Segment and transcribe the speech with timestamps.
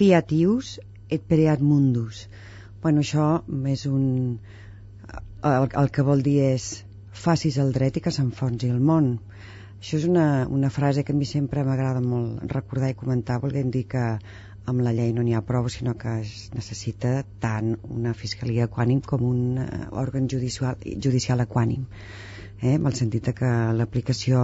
[0.00, 0.78] fiatius
[1.12, 2.24] et pereat mundus.
[2.82, 4.04] Bueno, això és un...
[5.44, 6.68] El, el que vol dir és
[7.24, 9.10] facis el dret i que s'enfonsi el món.
[9.80, 13.72] Això és una, una frase que a mi sempre m'agrada molt recordar i comentar, volguem
[13.76, 14.06] dir que
[14.70, 17.14] amb la llei no n'hi ha prou, sinó que es necessita
[17.44, 20.76] tant una fiscalia equànim com un uh, òrgan judicial,
[21.08, 21.88] judicial equànim
[22.62, 24.42] eh, en el sentit que l'aplicació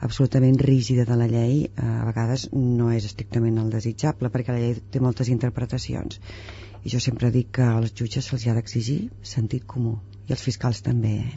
[0.00, 4.62] absolutament rígida de la llei eh, a vegades no és estrictament el desitjable perquè la
[4.64, 6.20] llei té moltes interpretacions
[6.84, 9.00] i jo sempre dic que als jutges se'ls ha d'exigir
[9.36, 9.98] sentit comú
[10.28, 11.32] i els fiscals també eh?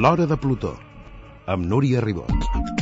[0.00, 0.70] L'Hora de Plutó
[1.46, 2.79] amb Núria Ribot.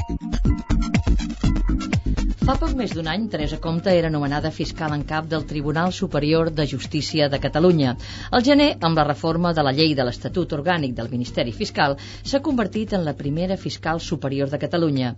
[2.48, 6.48] Fa poc més d'un any, Teresa Comte era nomenada fiscal en cap del Tribunal Superior
[6.48, 7.90] de Justícia de Catalunya.
[8.32, 11.98] Al gener, amb la reforma de la llei de l'Estatut Orgànic del Ministeri Fiscal,
[12.30, 15.10] s'ha convertit en la primera fiscal superior de Catalunya.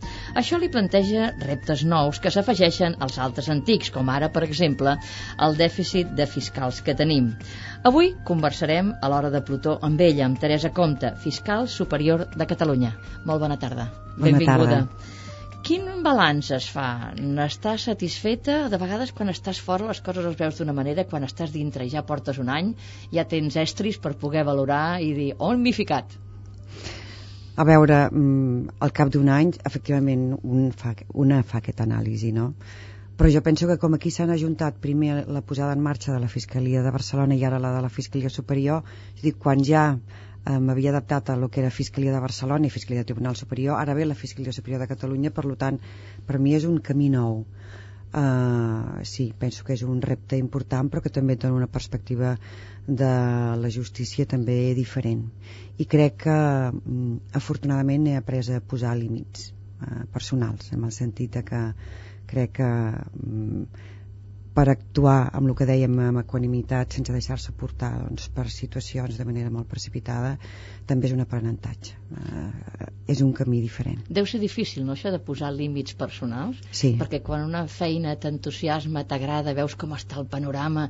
[0.42, 4.96] Això li planteja reptes nous que s'afegeixen als altres antics, com ara, per exemple,
[5.38, 7.30] el dèficit de fiscals que tenim.
[7.92, 12.96] Avui conversarem a l'hora de Plutó amb ella, amb Teresa Comte, fiscal superior de Catalunya.
[13.22, 13.86] Molt bona tarda.
[14.18, 14.82] Bona Benvinguda.
[14.82, 15.18] tarda.
[15.70, 16.84] Quin balanç es fa?
[17.14, 18.54] N'estàs satisfeta?
[18.72, 21.92] De vegades quan estàs fora les coses les veus d'una manera, quan estàs dintre i
[21.92, 22.72] ja portes un any,
[23.12, 26.16] ja tens estris per poder valorar i dir on m'hi ficat?
[27.54, 32.48] A veure, mm, al cap d'un any, efectivament, un fa, una fa aquesta anàlisi, no?
[33.20, 36.32] Però jo penso que com aquí s'han ajuntat primer la posada en marxa de la
[36.34, 38.82] Fiscalia de Barcelona i ara la de la Fiscalia Superior,
[39.14, 39.84] és dir, quan ja
[40.46, 43.94] m'havia adaptat a lo que era Fiscalia de Barcelona i Fiscalia de Tribunal Superior, ara
[43.94, 45.78] ve la Fiscalia Superior de Catalunya, per tant,
[46.26, 47.44] per mi és un camí nou.
[48.10, 52.32] Uh, sí, penso que és un repte important, però que també dona una perspectiva
[52.88, 53.10] de
[53.62, 55.22] la justícia també diferent.
[55.78, 56.38] I crec que,
[56.74, 61.62] um, afortunadament, he après a posar límits uh, personals, en el sentit de que
[62.26, 62.72] crec que
[63.22, 63.62] um,
[64.54, 69.26] per actuar amb el que dèiem amb equanimitat sense deixar-se portar doncs, per situacions de
[69.28, 70.32] manera molt precipitada
[70.90, 71.94] també és un aprenentatge.
[72.18, 74.00] Eh, és un camí diferent.
[74.10, 76.58] Deu ser difícil, no, això de posar límits personals?
[76.74, 76.92] Sí.
[76.98, 80.88] perquè quan una feina t'entusiasma, t'agrada veus com està el panorama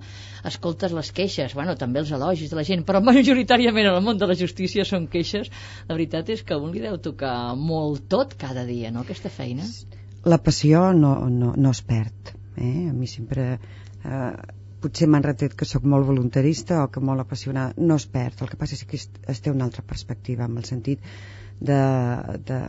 [0.49, 4.21] escoltes les queixes, bueno, també els elogis de la gent, però majoritàriament en el món
[4.21, 5.53] de la justícia són queixes,
[5.89, 9.33] la veritat és que a un li deu tocar molt tot cada dia, no, aquesta
[9.33, 9.69] feina?
[10.25, 12.89] La passió no, no, no es perd eh?
[12.91, 14.33] a mi sempre eh,
[14.81, 18.53] potser m'han retret que sóc molt voluntarista o que molt apassionada, no es perd el
[18.53, 21.05] que passa és que es, té una altra perspectiva en el sentit
[21.61, 21.81] de,
[22.49, 22.61] de,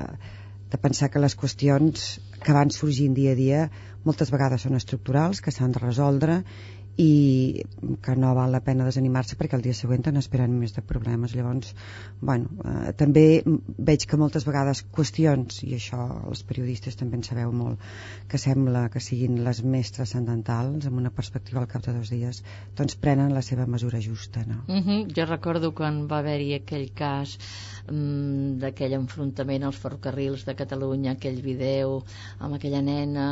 [0.74, 2.10] de pensar que les qüestions
[2.44, 3.64] que van sorgint dia a dia
[4.04, 6.42] moltes vegades són estructurals, que s'han de resoldre
[6.98, 7.64] i
[8.04, 11.74] que no val la pena desanimar-se perquè el dia següent n'esperen més de problemes llavors,
[12.20, 17.52] bueno, eh, també veig que moltes vegades qüestions i això els periodistes també en sabeu
[17.56, 17.80] molt
[18.28, 22.44] que sembla que siguin les més transcendentals amb una perspectiva al cap de dos dies
[22.78, 24.64] doncs prenen la seva mesura justa no?
[24.68, 25.00] Uh -huh.
[25.16, 27.38] jo recordo quan va haver-hi aquell cas
[27.90, 32.02] um, d'aquell enfrontament als ferrocarrils de Catalunya aquell video
[32.40, 33.28] amb aquella nena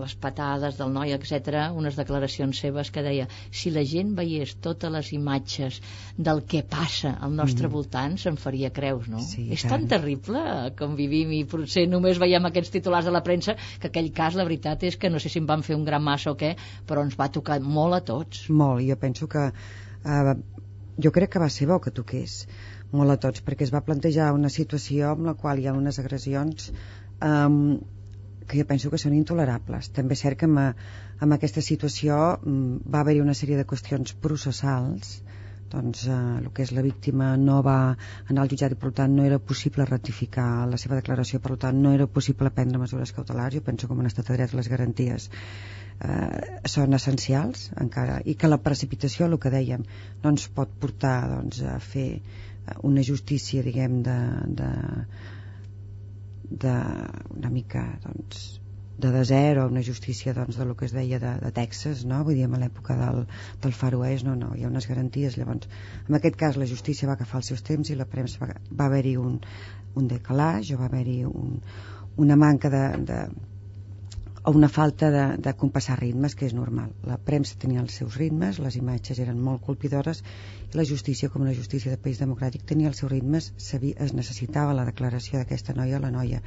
[0.00, 4.92] les patades del noi, etc unes declaracions seves que deia si la gent veiés totes
[4.92, 5.80] les imatges
[6.16, 7.72] del que passa al nostre mm.
[7.72, 9.20] voltant se'n faria creus, no?
[9.22, 10.42] Sí, és tan terrible
[10.78, 14.46] com vivim i potser només veiem aquests titulars de la premsa que aquell cas la
[14.48, 16.54] veritat és que no sé si en van fer un gran massa o què
[16.86, 20.36] però ens va tocar molt a tots molt, jo penso que eh,
[21.02, 22.44] jo crec que va ser bo que toqués
[22.92, 25.98] molt a tots perquè es va plantejar una situació amb la qual hi ha unes
[26.02, 27.78] agressions eh,
[28.46, 29.90] que jo penso que són intolerables.
[29.94, 30.82] També és cert que amb,
[31.26, 35.16] amb aquesta situació mm, va haver-hi una sèrie de qüestions processals.
[35.72, 37.78] Doncs eh, el que és la víctima no va
[38.30, 41.42] anar al jutjat i per tant no era possible ratificar la seva declaració.
[41.42, 43.58] Per tant no era possible prendre mesures cautelars.
[43.58, 48.50] Jo penso que en estat de dret les garanties eh, són essencials encara i que
[48.52, 49.82] la precipitació, el que dèiem
[50.22, 52.10] no ens pot portar doncs, a fer
[52.82, 54.18] una justícia diguem de,
[54.60, 54.70] de,
[56.50, 56.76] de,
[57.36, 58.60] una mica doncs,
[58.98, 62.22] de desert o una justícia doncs, de lo que es deia de, de Texas, no?
[62.24, 63.24] vull dir, a l'època del,
[63.62, 65.68] del Far West, no, no, hi ha unes garanties, llavors,
[66.08, 68.88] en aquest cas la justícia va agafar els seus temps i la premsa va, va
[68.88, 69.36] haver-hi un,
[69.96, 71.60] un decalage o va haver-hi un,
[72.16, 73.20] una manca de, de,
[74.46, 76.92] o una falta de, de compassar ritmes, que és normal.
[77.02, 80.20] La premsa tenia els seus ritmes, les imatges eren molt colpidores,
[80.70, 84.14] i la justícia, com una justícia de país democràtic, tenia els seus ritmes, sabia, es
[84.14, 86.38] necessitava la declaració d'aquesta noia la noia.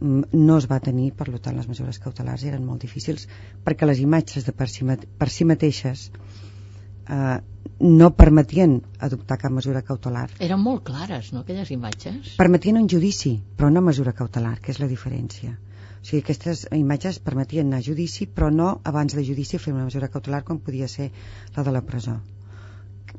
[0.00, 3.28] Mm, no es va tenir, per tant, les mesures cautelars eren molt difícils,
[3.62, 4.88] perquè les imatges de per si,
[5.22, 7.38] per si mateixes eh,
[7.78, 10.26] no permetien adoptar cap mesura cautelar.
[10.42, 12.34] Eren molt clares, no, aquelles imatges?
[12.42, 15.54] Permetien un judici, però no mesura cautelar, que és la diferència.
[15.98, 19.86] O sigui, aquestes imatges permetien anar a judici, però no abans de judici fer una
[19.86, 21.10] mesura cautelar com podia ser
[21.56, 22.18] la de la presó.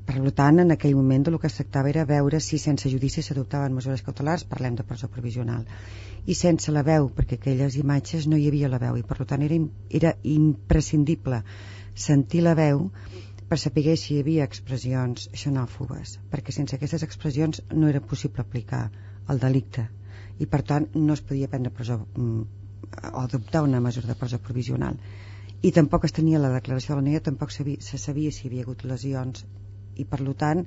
[0.10, 3.76] Per tant, en aquell moment el que es tractava era veure si sense judici s'adoptaven
[3.78, 5.66] mesures cautelars, parlem de presó provisional,
[6.26, 9.46] i sense la veu, perquè aquelles imatges no hi havia la veu, i per tant
[9.46, 9.60] era,
[10.02, 11.44] era imprescindible
[12.08, 12.88] sentir la veu
[13.50, 18.84] per saber si hi havia expressions xenòfobes, perquè sense aquestes expressions no era possible aplicar
[19.30, 19.90] el delicte
[20.40, 22.44] i per tant no es podia prendre presó mm,
[23.14, 24.98] o adoptar una mesura de presó provisional.
[25.62, 28.50] I tampoc es tenia la declaració de la nega tampoc sabia, se sabia si hi
[28.50, 29.46] havia hagut lesions.
[30.00, 30.66] I per tant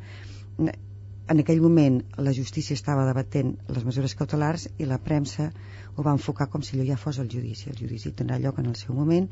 [1.32, 5.50] en aquell moment la justícia estava debatent les mesures cautelars i la premsa
[5.96, 8.70] ho va enfocar com si allò ja fos el judici el judici tindrà lloc en
[8.72, 9.28] el seu moment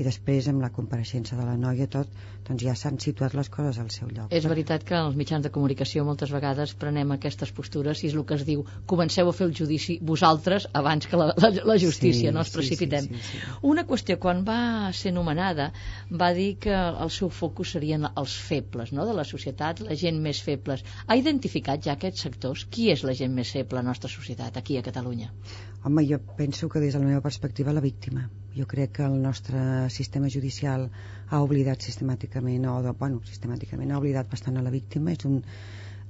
[0.00, 2.08] i després amb la compareixença de la noia tot,
[2.46, 4.30] doncs ja s'han situat les coses al seu lloc.
[4.32, 8.24] És veritat que els mitjans de comunicació moltes vegades prenem aquestes postures i és el
[8.28, 12.30] que es diu, comenceu a fer el judici vosaltres abans que la, la, la justícia,
[12.30, 13.08] sí, no ens precipitem.
[13.10, 13.58] Sí, sí, sí, sí.
[13.72, 14.60] Una qüestió, quan va
[14.96, 15.70] ser nomenada
[16.22, 19.04] va dir que el seu focus serien els febles no?
[19.08, 20.86] de la societat, la gent més febles.
[21.06, 22.64] Ha identificat ja aquests sectors?
[22.72, 25.28] Qui és la gent més feble a la nostra societat, aquí a Catalunya?
[25.82, 28.28] Home, jo penso que des de la meva perspectiva la víctima.
[28.52, 30.90] Jo crec que el nostre sistema judicial
[31.30, 35.14] ha oblidat sistemàticament, o de, bueno, sistemàticament ha oblidat bastant a la víctima.
[35.16, 35.38] És un,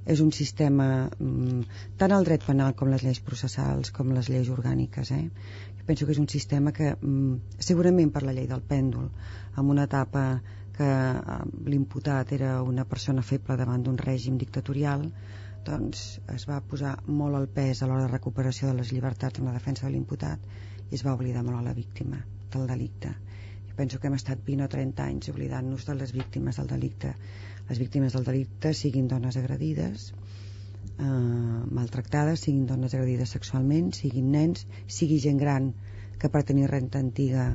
[0.05, 1.61] és un sistema, mm,
[1.97, 5.29] tant el dret penal com les lleis processals, com les lleis orgàniques, eh?
[5.77, 9.09] Jo penso que és un sistema que, mm, segurament per la llei del pèndol,
[9.57, 10.41] en una etapa
[10.75, 15.11] que eh, l'imputat era una persona feble davant d'un règim dictatorial,
[15.67, 16.03] doncs
[16.35, 16.91] es va posar
[17.21, 20.47] molt el pes a l'hora de recuperació de les llibertats en la defensa de l'imputat
[20.89, 22.19] i es va oblidar molt a la víctima
[22.53, 23.11] del delicte.
[23.69, 27.13] Jo penso que hem estat 20 o 30 anys oblidant-nos de les víctimes del delicte.
[27.69, 31.05] Les víctimes del delicte siguin dones agredides, eh,
[31.79, 35.73] maltractades, siguin dones agredides sexualment, siguin nens, sigui gent gran
[36.19, 37.45] que per tenir renta antiga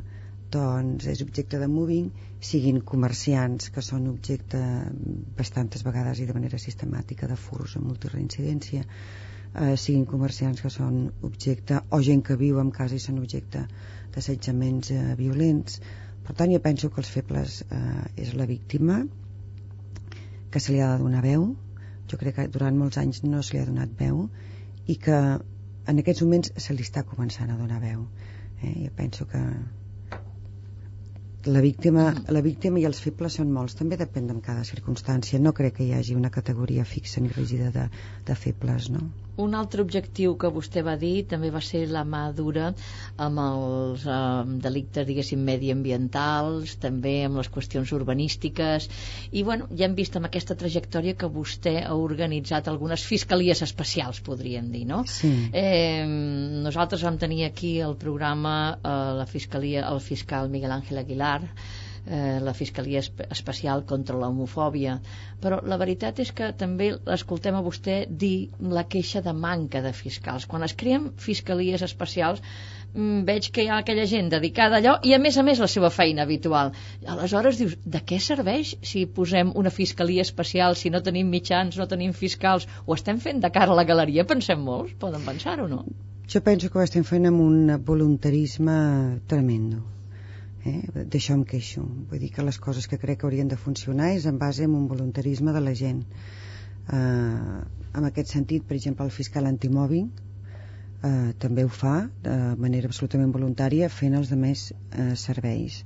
[0.57, 2.09] doncs és objecte de moving
[2.51, 4.61] siguin comerciants que són objecte
[5.39, 10.99] bastantes vegades i de manera sistemàtica de furs o multireincidència eh, siguin comerciants que són
[11.29, 13.67] objecte o gent que viu en casa i són objecte
[14.15, 15.81] d'assetjaments eh, violents
[16.27, 19.03] per tant jo penso que els febles eh, és la víctima
[20.51, 21.51] que se li ha de donar veu
[22.11, 24.27] jo crec que durant molts anys no se li ha donat veu
[24.87, 25.19] i que
[25.91, 28.07] en aquests moments se li està començant a donar veu
[28.63, 28.77] eh?
[28.85, 29.43] jo penso que
[31.47, 32.07] la víctima,
[32.37, 35.41] la víctima i els febles són molts, també depèn de cada circumstància.
[35.43, 37.87] No crec que hi hagi una categoria fixa ni rígida de,
[38.27, 39.05] de febles, no?
[39.43, 42.71] Un altre objectiu que vostè va dir també va ser la mà dura
[43.21, 44.19] amb els eh,
[44.65, 48.89] delictes, diguéssim, mediambientals, també amb les qüestions urbanístiques,
[49.33, 54.23] i bueno, ja hem vist amb aquesta trajectòria que vostè ha organitzat algunes fiscalies especials,
[54.25, 55.03] podríem dir, no?
[55.11, 55.33] Sí.
[55.53, 56.05] Eh,
[56.67, 61.43] nosaltres vam tenir aquí el programa eh, la fiscalia, el fiscal Miguel Ángel Aguilar,
[62.07, 64.97] eh, la Fiscalia Especial contra l'Homofòbia,
[65.43, 69.93] però la veritat és que també l'escoltem a vostè dir la queixa de manca de
[69.93, 70.47] fiscals.
[70.47, 72.43] Quan es creen fiscalies especials
[72.95, 75.63] mm, veig que hi ha aquella gent dedicada a allò i a més a més
[75.63, 76.73] la seva feina habitual.
[77.17, 81.89] Aleshores dius, de què serveix si posem una fiscalia especial, si no tenim mitjans, no
[81.91, 84.29] tenim fiscals, ho estem fent de cara a la galeria?
[84.29, 85.83] Pensem molts, poden pensar o no?
[86.27, 88.79] Jo penso que ho estem fent amb un voluntarisme
[89.31, 89.96] tremendo
[90.67, 91.05] eh?
[91.13, 91.85] d'això em queixo.
[92.11, 94.69] Vull dir que les coses que crec que haurien de funcionar és en base a
[94.69, 96.05] un voluntarisme de la gent.
[96.93, 97.59] Eh,
[97.99, 103.33] en aquest sentit per exemple el fiscal antimòbil eh, també ho fa de manera absolutament
[103.35, 105.83] voluntària fent els de més eh, serveis.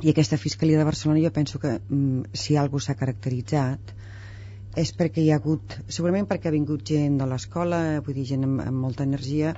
[0.00, 3.94] I aquesta Fiscalia de Barcelona jo penso que mm, si algú s'ha caracteritzat
[4.80, 8.46] és perquè hi ha hagut segurament perquè ha vingut gent de l'escola vull dir gent
[8.46, 9.54] amb, amb molta energia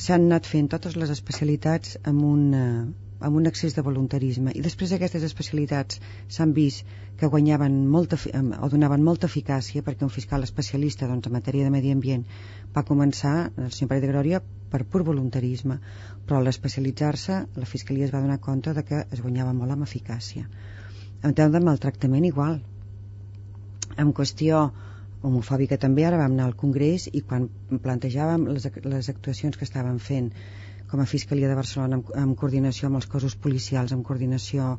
[0.00, 2.84] s'han anat fent totes les especialitats amb un, eh,
[3.28, 6.00] amb un excés de voluntarisme i després aquestes especialitats
[6.36, 6.88] s'han vist
[7.20, 8.16] que guanyaven molta,
[8.64, 12.24] o donaven molta eficàcia perquè un fiscal especialista doncs, en matèria de medi ambient
[12.76, 14.40] va començar, el senyor Pere de Glòria,
[14.72, 15.76] per pur voluntarisme,
[16.26, 19.84] però al especialitzar-se la Fiscalia es va donar compte de que es guanyava molt amb
[19.88, 20.46] eficàcia.
[21.22, 22.60] En tema de maltractament igual.
[23.98, 24.70] En qüestió
[25.26, 27.46] homofòbica també, ara vam anar al Congrés i quan
[27.84, 30.32] plantejàvem les, les actuacions que estàvem fent
[30.90, 34.72] com a Fiscalia de Barcelona en, en coordinació amb els cossos policials, en coordinació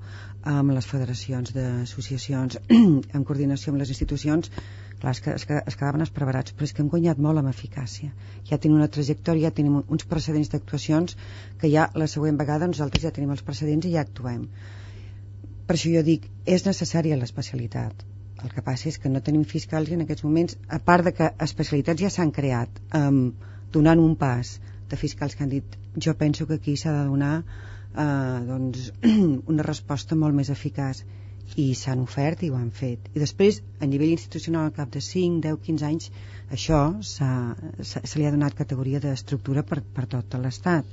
[0.53, 2.60] amb les federacions d'associacions,
[3.17, 4.51] en coordinació amb les institucions,
[5.00, 8.12] clar, es, es, es quedaven esprevarats, però és que hem guanyat molt amb eficàcia.
[8.50, 11.15] Ja tenim una trajectòria, ja tenim uns precedents d'actuacions
[11.63, 14.50] que ja la següent vegada nosaltres ja tenim els precedents i ja actuem
[15.71, 18.01] per això jo dic, és necessària l'especialitat.
[18.43, 21.13] El que passa és que no tenim fiscals i en aquests moments, a part de
[21.17, 23.24] que especialitats ja s'han creat, um,
[23.75, 24.55] donant un pas
[24.91, 28.91] de fiscals que han dit jo penso que aquí s'ha de donar uh, doncs,
[29.53, 31.03] una resposta molt més eficaç
[31.62, 33.10] i s'han ofert i ho han fet.
[33.15, 36.12] I després, a nivell institucional, al cap de 5, 10, 15 anys,
[36.57, 40.88] això se li ha donat categoria d'estructura per, per tot l'Estat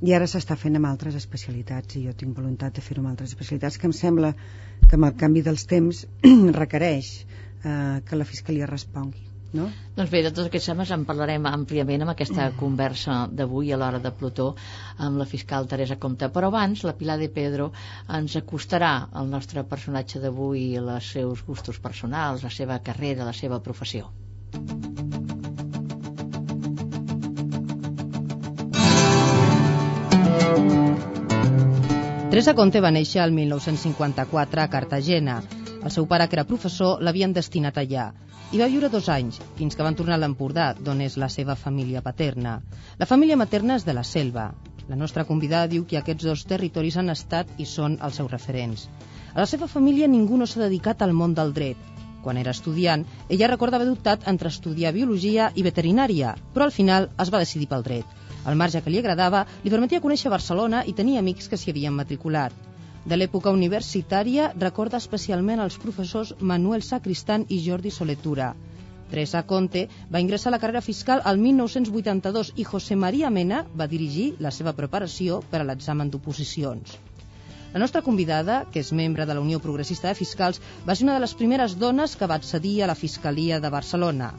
[0.00, 3.34] i ara s'està fent amb altres especialitats i jo tinc voluntat de fer-ho amb altres
[3.34, 4.34] especialitats que em sembla
[4.86, 6.06] que amb el canvi dels temps
[6.62, 9.66] requereix eh, que la Fiscalia respongui no?
[9.96, 14.00] Doncs bé, de tots aquests temes en parlarem àmpliament amb aquesta conversa d'avui a l'hora
[14.04, 14.50] de Plutó
[15.08, 16.30] amb la fiscal Teresa Comte.
[16.36, 17.70] Però abans, la Pilar de Pedro
[18.20, 23.62] ens acostarà al nostre personatge d'avui els seus gustos personals, la seva carrera, la seva
[23.70, 24.10] professió.
[32.30, 35.40] Teresa Conte va néixer el 1954 a Cartagena.
[35.82, 38.04] El seu pare, que era professor, l'havien destinat allà.
[38.54, 41.56] Hi va viure dos anys, fins que van tornar a l'Empordà, d'on és la seva
[41.58, 42.52] família paterna.
[43.00, 44.44] La família materna és de la Selva.
[44.92, 48.86] La nostra convidada diu que aquests dos territoris han estat i són els seus referents.
[49.34, 51.82] A la seva família ningú no s'ha dedicat al món del dret.
[52.22, 57.10] Quan era estudiant, ella recorda haver dubtat entre estudiar biologia i veterinària, però al final
[57.18, 58.19] es va decidir pel dret.
[58.48, 61.96] El marge que li agradava li permetia conèixer Barcelona i tenir amics que s'hi havien
[61.96, 62.54] matriculat.
[63.10, 68.54] De l'època universitària recorda especialment els professors Manuel Sacristan i Jordi Soletura.
[69.10, 73.88] Teresa Conte va ingressar a la carrera fiscal al 1982 i José María Mena va
[73.94, 76.94] dirigir la seva preparació per a l'examen d'oposicions.
[77.72, 81.18] La nostra convidada, que és membre de la Unió Progressista de Fiscals, va ser una
[81.18, 84.32] de les primeres dones que va accedir a la Fiscalia de Barcelona.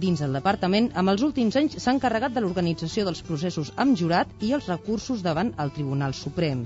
[0.00, 4.30] Dins del departament, amb els últims anys s'ha encarregat de l'organització dels processos amb jurat
[4.40, 6.64] i els recursos davant el Tribunal Suprem.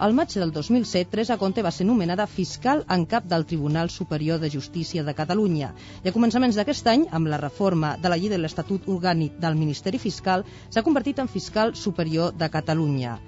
[0.00, 4.38] Al maig del 2007, Teresa Conte va ser nomenada fiscal en cap del Tribunal Superior
[4.40, 5.74] de Justícia de Catalunya
[6.04, 9.60] i a començaments d'aquest any, amb la reforma de la llei de l'Estatut Orgànic del
[9.60, 13.18] Ministeri Fiscal, s'ha convertit en fiscal superior de Catalunya.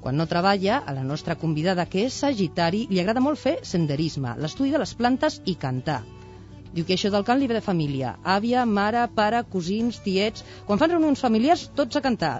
[0.00, 4.38] Quan no treballa, a la nostra convidada, que és sagitari, li agrada molt fer senderisme,
[4.38, 6.02] l'estudi de les plantes i cantar.
[6.74, 8.14] Diu que això del cant li ve de família.
[8.22, 10.44] Àvia, mare, pare, cosins, tiets...
[10.66, 12.36] Quan fan reunions familiars, tots a cantar.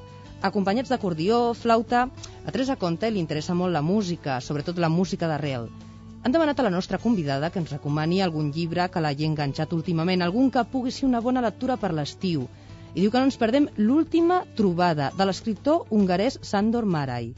[0.49, 2.06] Acompanyats d'acordió, flauta...
[2.46, 5.66] A Teresa Conte li interessa molt la música, sobretot la música d'arrel.
[6.22, 10.22] Han demanat a la nostra convidada que ens recomani algun llibre que l'hagi enganxat últimament,
[10.22, 12.46] algun que pugui ser una bona lectura per l'estiu.
[12.94, 17.32] I diu que no ens perdem l'última trobada de l'escriptor hongarès Sandor Marai.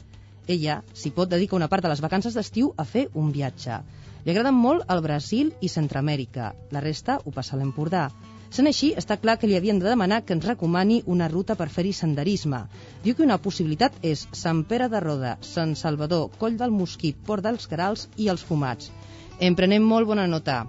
[0.47, 3.81] Ella s'hi pot dedicar una part de les vacances d'estiu a fer un viatge.
[4.23, 6.53] Li agraden molt el Brasil i Centroamèrica.
[6.71, 8.05] La resta ho passa a l'Empordà.
[8.53, 11.67] Sent així, està clar que li havien de demanar que ens recomani una ruta per
[11.73, 12.61] fer-hi senderisme.
[13.03, 17.43] Diu que una possibilitat és Sant Pere de Roda, Sant Salvador, Coll del Mosquit, Port
[17.43, 18.93] dels Carals i els Fumats.
[19.41, 20.61] En prenem molt bona nota.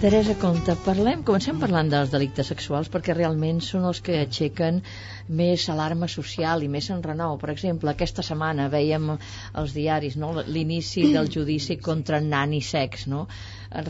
[0.00, 4.78] Teresa Comte, parlem, comencem parlant dels delictes sexuals perquè realment són els que aixequen
[5.40, 7.34] més alarma social i més enrenou.
[7.40, 13.08] Per exemple, aquesta setmana veiem als diaris no, l'inici del judici contra nan i sex,
[13.10, 13.26] no?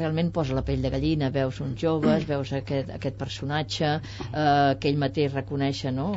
[0.00, 4.90] realment posa la pell de gallina, veus uns joves, veus aquest, aquest personatge eh, que
[4.90, 6.08] ell mateix reconeix no?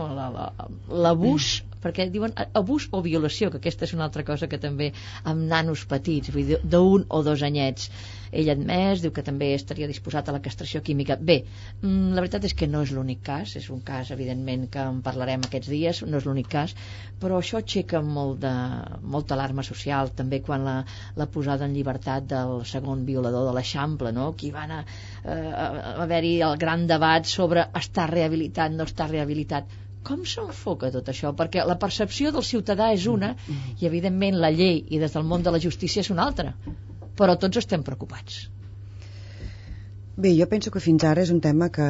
[0.90, 1.52] l'abús
[1.84, 4.94] perquè diuen abús o violació, que aquesta és una altra cosa que també
[5.28, 6.32] amb nanos petits,
[6.64, 7.90] d'un o dos anyets
[8.42, 11.18] ell admès, diu que també estaria disposat a la castració química.
[11.32, 11.38] Bé,
[11.82, 15.02] mm, la veritat és que no és l'únic cas, és un cas, evidentment, que en
[15.06, 16.76] parlarem aquests dies, no és l'únic cas,
[17.22, 18.54] però això aixeca molt de,
[19.16, 20.78] molta alarma social, també quan la,
[21.20, 24.32] la posada en llibertat del segon violador de l'Eixample, no?
[24.40, 24.82] Qui van a,
[25.24, 31.10] eh, a haver-hi el gran debat sobre estar rehabilitat, no estar rehabilitat com s'enfoca tot
[31.12, 31.32] això?
[31.40, 35.46] Perquè la percepció del ciutadà és una i, evidentment, la llei i des del món
[35.46, 36.52] de la justícia és una altra.
[37.20, 38.42] Però tots estem preocupats.
[40.16, 41.86] Bé, jo penso que fins ara és un tema que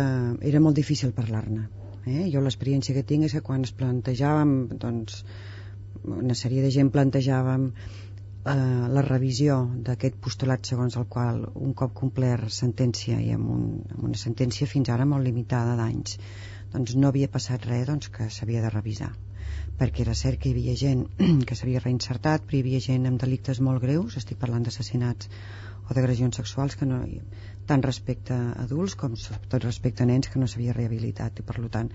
[0.51, 1.67] era molt difícil parlar-ne.
[2.05, 2.23] Eh?
[2.31, 5.23] Jo l'experiència que tinc és que quan es plantejàvem, doncs,
[6.03, 8.53] una sèrie de gent plantejàvem eh,
[8.95, 14.09] la revisió d'aquest postulat segons el qual un cop complert sentència i amb, un, amb
[14.09, 16.17] una sentència fins ara molt limitada d'anys
[16.73, 19.11] doncs no havia passat res doncs, que s'havia de revisar
[19.79, 21.05] perquè era cert que hi havia gent
[21.47, 25.31] que s'havia reinsertat però hi havia gent amb delictes molt greus estic parlant d'assassinats
[25.89, 27.01] o d'agressions sexuals que no,
[27.69, 31.59] tant respecte a adults com tot respecte a nens que no s'havia rehabilitat i per
[31.77, 31.91] tant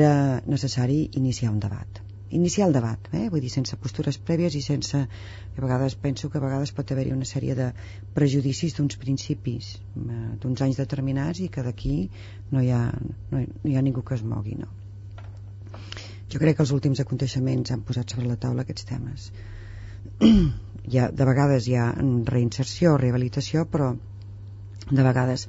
[0.00, 0.12] era
[0.56, 3.28] necessari iniciar un debat iniciar el debat, eh?
[3.30, 7.14] vull dir, sense postures prèvies i sense, a vegades penso que a vegades pot haver-hi
[7.14, 7.68] una sèrie de
[8.16, 11.96] prejudicis d'uns principis eh, d'uns anys determinats i que d'aquí
[12.50, 12.82] no, hi ha,
[13.30, 14.72] no hi ha ningú que es mogui no?
[16.32, 19.30] Jo crec que els últims aconteixements han posat sobre la taula aquests temes.
[20.90, 21.86] hi ha, de vegades hi ha
[22.30, 23.92] reinserció rehabilitació, però
[24.90, 25.46] de vegades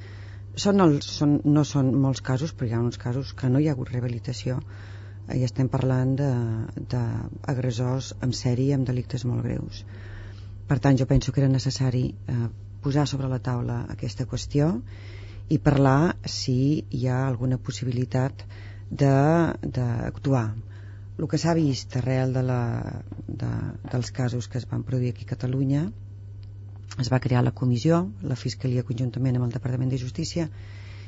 [0.57, 3.67] són els, són, no són molts casos, però hi ha uns casos que no hi
[3.69, 4.59] ha hagut rehabilitació
[5.35, 9.83] i estem parlant d'agressors en sèrie amb delictes molt greus.
[10.67, 12.47] Per tant, jo penso que era necessari eh,
[12.83, 14.71] posar sobre la taula aquesta qüestió
[15.51, 16.57] i parlar si
[16.91, 18.45] hi ha alguna possibilitat
[18.89, 20.47] d'actuar.
[21.17, 22.61] El que s'ha vist arrel de la,
[23.27, 23.51] de,
[23.91, 25.87] dels casos que es van produir aquí a Catalunya
[27.01, 30.45] es va crear la comissió, la Fiscalia conjuntament amb el Departament de Justícia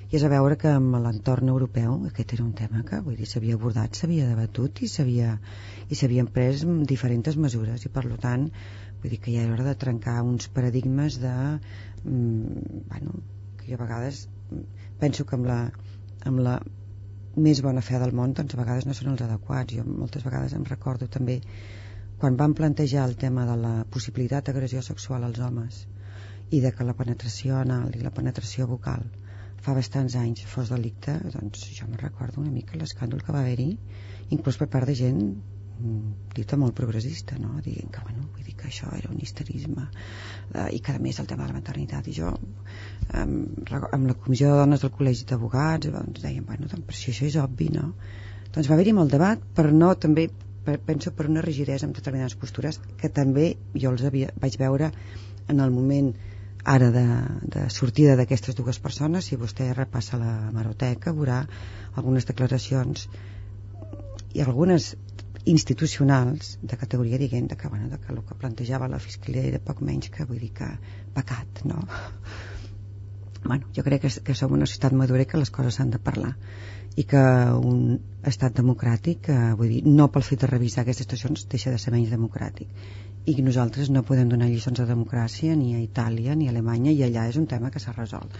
[0.09, 3.27] i és a veure que amb l'entorn europeu aquest era un tema que vull dir
[3.29, 7.85] s'havia abordat, s'havia debatut i s'havien pres diferents mesures.
[7.85, 8.47] I per tant
[9.03, 13.21] vull dir que ja era hora de trencar uns paradigmes de mm, bueno,
[13.61, 14.25] que jo a vegades
[14.99, 15.61] penso que amb la,
[16.25, 16.57] amb la
[17.45, 20.55] més bona fe del món doncs a vegades no són els adequats jo moltes vegades
[20.57, 21.39] em recordo també
[22.19, 25.85] quan van plantejar el tema de la possibilitat d'agressió sexual als homes
[26.51, 29.05] i de que la penetració anal i la penetració vocal
[29.63, 33.69] fa bastants anys fos delicte, doncs jo me recordo una mica l'escàndol que va haver-hi,
[34.35, 37.57] inclús per part de gent mm, dita molt progressista, no?
[37.65, 41.19] dient que, bueno, vull dir que això era un histerisme eh, i que a més
[41.19, 42.31] el tema de la maternitat i jo
[43.21, 47.11] amb, amb la comissió de dones del col·legi d'abogats doncs deien, bueno, doncs, per si
[47.13, 47.93] això és obvi no?
[48.53, 50.29] doncs va haver-hi molt debat però no també,
[50.65, 54.91] per, penso per una rigidesa amb determinades postures que també jo els havia, vaig veure
[55.49, 56.13] en el moment
[56.69, 57.05] ara de,
[57.55, 61.43] de sortida d'aquestes dues persones si vostè repassa la maroteca veurà
[61.95, 63.07] algunes declaracions
[64.35, 64.93] i algunes
[65.49, 69.63] institucionals de categoria diguem de que, bueno, de que el que plantejava la fiscalia era
[69.63, 70.67] poc menys que vull dir que
[71.15, 71.81] pecat no?
[73.43, 75.99] Bueno, jo crec que, que som una societat madura i que les coses s'han de
[75.99, 76.35] parlar.
[76.99, 77.21] I que
[77.55, 81.79] un estat democràtic eh, vull dir, no pel fet de revisar aquestes situacions deixa de
[81.79, 82.71] ser menys democràtic.
[83.29, 87.05] I nosaltres no podem donar lliçons de democràcia ni a Itàlia ni a Alemanya i
[87.07, 88.35] allà és un tema que s'ha resolt.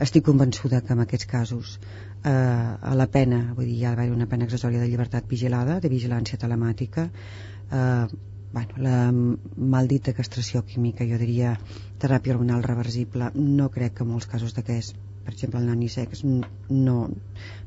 [0.00, 4.28] Estic convençuda que en aquests casos eh, a la pena, vull dir, va haver una
[4.30, 8.06] pena accessòria de llibertat vigilada, de vigilància telemàtica eh,
[8.52, 11.54] bueno, la maldita castració química, jo diria
[12.02, 14.96] teràpia hormonal reversible, no crec que en molts casos d'aquests
[15.30, 16.94] per exemple el nanisex no,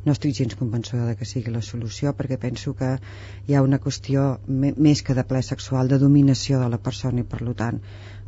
[0.04, 2.90] no estic gens convençuda de que sigui la solució perquè penso que
[3.48, 7.28] hi ha una qüestió més que de ple sexual de dominació de la persona i
[7.34, 7.80] per tant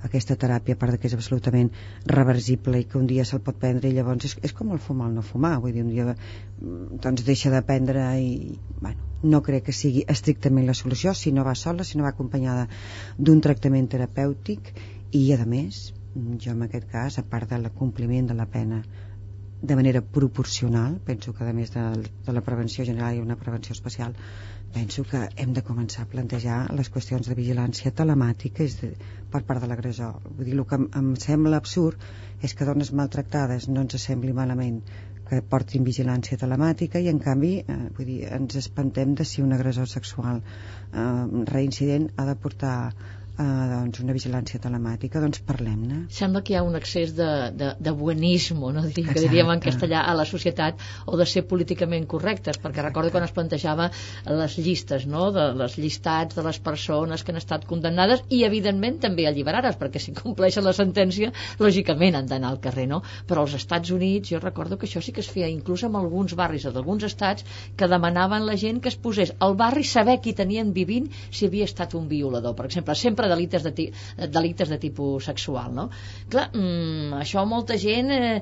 [0.08, 1.72] aquesta teràpia a part que és absolutament
[2.14, 5.10] reversible i que un dia se'l pot prendre i llavors és, és com el fumar
[5.10, 5.56] o no fumar.
[5.64, 6.16] Vull dir, un dia
[7.08, 8.32] doncs deixa de prendre i
[8.80, 12.14] bueno, no crec que sigui estrictament la solució si no va sola, si no va
[12.14, 12.70] acompanyada
[13.18, 14.72] d'un tractament terapèutic
[15.12, 18.84] i a més jo en aquest cas, a part del compliment de la pena
[19.62, 21.86] de manera proporcional penso que a més de,
[22.26, 24.16] de la prevenció general i una prevenció especial
[24.76, 28.92] penso que hem de començar a plantejar les qüestions de vigilància telemàtica és de,
[29.32, 30.18] per part de l'agressor.
[30.26, 32.02] Vull dir, el que em, em sembla absurd
[32.44, 34.82] és que dones maltractades no ens sembli malament
[35.30, 39.56] que portin vigilància telemàtica i en canvi eh, vull dir, ens espantem de si un
[39.56, 41.06] agressor sexual eh,
[41.54, 42.76] reincident ha de portar
[43.38, 46.06] eh, doncs una vigilància telemàtica, doncs parlem-ne.
[46.14, 48.86] Sembla que hi ha un excés de, de, de buenismo, no?
[48.88, 52.88] Dic, que diríem en castellà, a la societat, o de ser políticament correctes, perquè Exacte.
[52.90, 53.90] recordo quan es plantejava
[54.26, 59.00] les llistes, no?, de les llistats de les persones que han estat condemnades i, evidentment,
[59.04, 63.02] també alliberades, perquè si compleixen la sentència, lògicament han d'anar al carrer, no?
[63.28, 66.36] Però als Estats Units, jo recordo que això sí que es feia inclús en alguns
[66.40, 67.46] barris o d'alguns estats
[67.78, 71.68] que demanaven la gent que es posés al barri saber qui tenien vivint si havia
[71.70, 72.56] estat un violador.
[72.56, 75.90] Per exemple, sempre sempre delictes de, delictes de tipus sexual, no?
[76.30, 78.42] Clar, mm, això molta gent eh,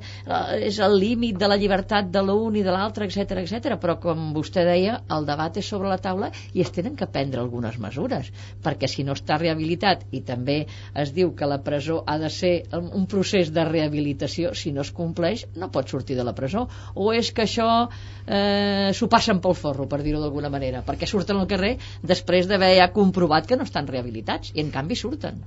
[0.59, 3.77] és el límit de la llibertat de l'un i de l'altre, etc etc.
[3.79, 7.41] però com vostè deia, el debat és sobre la taula i es tenen que prendre
[7.41, 8.31] algunes mesures,
[8.63, 10.65] perquè si no està rehabilitat i també
[10.95, 14.91] es diu que la presó ha de ser un procés de rehabilitació, si no es
[14.91, 17.87] compleix no pot sortir de la presó, o és que això
[18.27, 22.73] eh, s'ho passen pel forro, per dir-ho d'alguna manera, perquè surten al carrer després d'haver
[22.77, 25.41] ja comprovat que no estan rehabilitats i en canvi surten.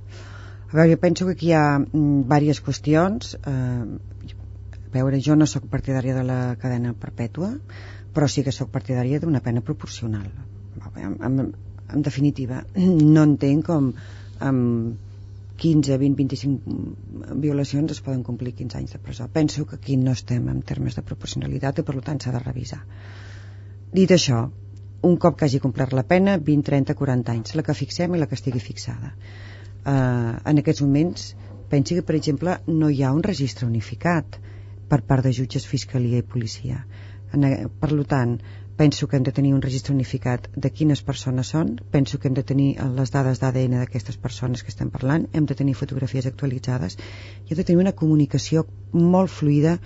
[0.67, 3.35] A veure, jo penso que aquí hi ha mm, diverses qüestions.
[3.39, 4.35] Eh,
[4.87, 7.53] a veure, jo no sóc partidària de la cadena perpètua,
[8.13, 10.27] però sí que sóc partidària d'una pena proporcional.
[10.95, 11.51] En, en,
[11.93, 12.63] en definitiva,
[13.15, 13.91] no entenc com
[14.43, 15.06] amb
[15.57, 19.27] 15, 20, 25 violacions es poden complir 15 anys de presó.
[19.33, 22.83] Penso que aquí no estem en termes de proporcionalitat i per tant s'ha de revisar.
[23.93, 24.45] Dit això,
[25.07, 28.21] un cop que hagi complert la pena 20, 30, 40 anys la que fixem i
[28.21, 31.27] la que estigui fixada uh, en aquests moments
[31.69, 34.39] pensi que per exemple no hi ha un registre unificat
[34.89, 36.81] per part de jutges, fiscalia i policia
[37.35, 37.43] En,
[37.79, 38.37] per tant,
[38.77, 42.35] penso que hem de tenir un registre unificat de quines persones són, penso que hem
[42.37, 42.67] de tenir
[42.99, 47.57] les dades d'ADN d'aquestes persones que estem parlant, hem de tenir fotografies actualitzades i hem
[47.57, 49.77] de tenir una comunicació molt fluida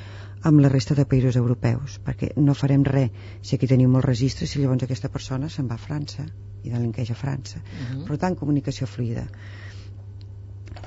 [0.43, 3.09] amb la resta de països europeus, perquè no farem res
[3.41, 6.27] si aquí tenim molts registres i llavors aquesta persona se'n va a França
[6.63, 7.59] i delinqueix a França.
[7.59, 8.01] Uh mhm.
[8.01, 8.07] -huh.
[8.07, 9.27] Per tant, comunicació fluida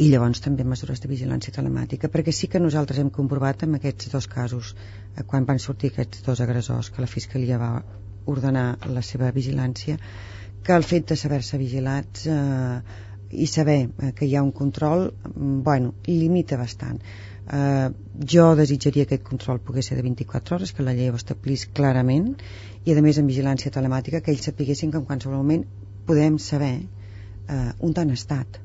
[0.02, 4.10] i llavors també mesures de vigilància telemàtica perquè sí que nosaltres hem comprovat en aquests
[4.14, 7.74] dos casos eh, quan van sortir aquests dos agressors que la Fiscalia va
[8.26, 9.98] ordenar la seva vigilància
[10.64, 12.80] que el fet de saber-se vigilats eh,
[13.30, 17.00] i saber eh, que hi ha un control mm, bueno, limita bastant.
[17.52, 17.88] Eh,
[18.34, 21.66] jo desitjaria que aquest control pogués ser de 24 hores, que la llei ho establís
[21.66, 22.32] clarament
[22.84, 25.66] i a més en vigilància telemàtica que ells sapiguessin que en qualsevol moment
[26.08, 28.63] podem saber eh, on han estat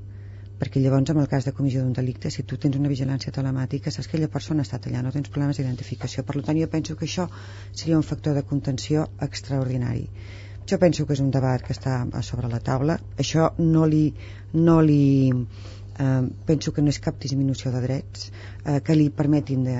[0.59, 3.91] perquè llavors en el cas de comissió d'un delicte si tu tens una vigilància telemàtica
[3.91, 6.25] saps que aquella persona ha estat allà, no tens problemes d'identificació.
[6.27, 7.29] Per tant jo penso que això
[7.71, 10.07] seria un factor de contenció extraordinari.
[10.69, 12.99] Jo penso que és un debat que està a sobre la taula.
[13.17, 14.03] Això no li,
[14.53, 19.63] no li eh, penso que no és cap disminució de drets eh, que li permetin
[19.65, 19.77] de,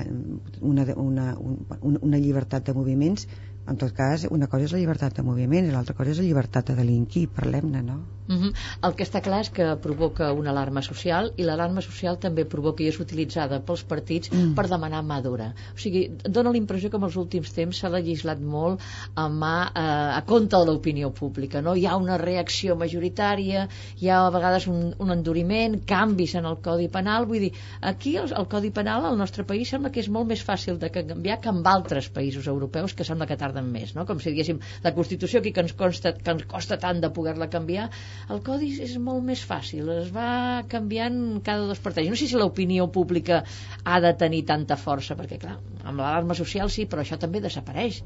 [0.72, 3.28] una, una, una, una llibertat de moviments.
[3.70, 6.26] En tot cas, una cosa és la llibertat de moviment i l'altra cosa és la
[6.26, 8.00] llibertat de delinquir, parlem-ne, no?
[8.30, 8.36] Uh.
[8.36, 8.52] -huh.
[8.86, 12.84] El que està clar és que provoca una alarma social i l'alarma social també provoca
[12.84, 14.54] i és utilitzada pels partits mm.
[14.54, 15.48] per demanar mà dura.
[15.74, 18.80] O sigui, dona la impressió que en els últims temps s'ha legislat molt
[19.14, 21.74] a mà eh, a compte de l'opinió pública, no?
[21.74, 23.66] Hi ha una reacció majoritària,
[23.98, 28.16] hi ha a vegades un, un enduriment, canvis en el Codi Penal, vull dir, aquí
[28.16, 31.40] el, el Codi Penal al nostre país sembla que és molt més fàcil de canviar
[31.40, 34.06] que en altres països europeus que sembla que tarden més, no?
[34.06, 37.50] Com si diguéssim, la Constitució aquí que ens, consta, que ens costa tant de poder-la
[37.50, 37.90] canviar,
[38.28, 42.10] el codi és molt més fàcil, es va canviant cada dos per tres.
[42.10, 43.42] No sé si l'opinió pública
[43.84, 48.02] ha de tenir tanta força, perquè clar, amb l'alarma social sí, però això també desapareix.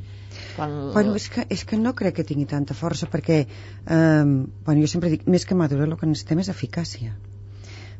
[0.56, 0.74] Quan...
[0.96, 4.90] Bueno, és que, és que no crec que tingui tanta força, perquè, eh, bueno, jo
[4.90, 7.16] sempre dic, més que madura, el que necessitem és eficàcia.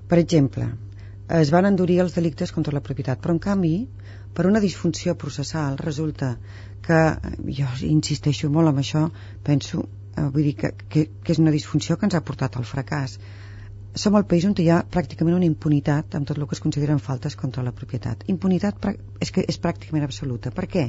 [0.08, 0.68] Per exemple,
[1.40, 3.74] es van endurir els delictes contra la propietat, però en canvi,
[4.34, 6.34] per una disfunció processal, resulta
[6.84, 7.00] que,
[7.58, 9.04] jo insisteixo molt en això,
[9.46, 12.68] penso eh, vull dir que, que, que és una disfunció que ens ha portat al
[12.70, 13.18] fracàs.
[14.04, 17.02] Som el país on hi ha pràcticament una impunitat amb tot el que es consideren
[17.02, 18.24] faltes contra la propietat.
[18.34, 18.88] Impunitat
[19.20, 20.50] és que és pràcticament absoluta.
[20.50, 20.88] Per què?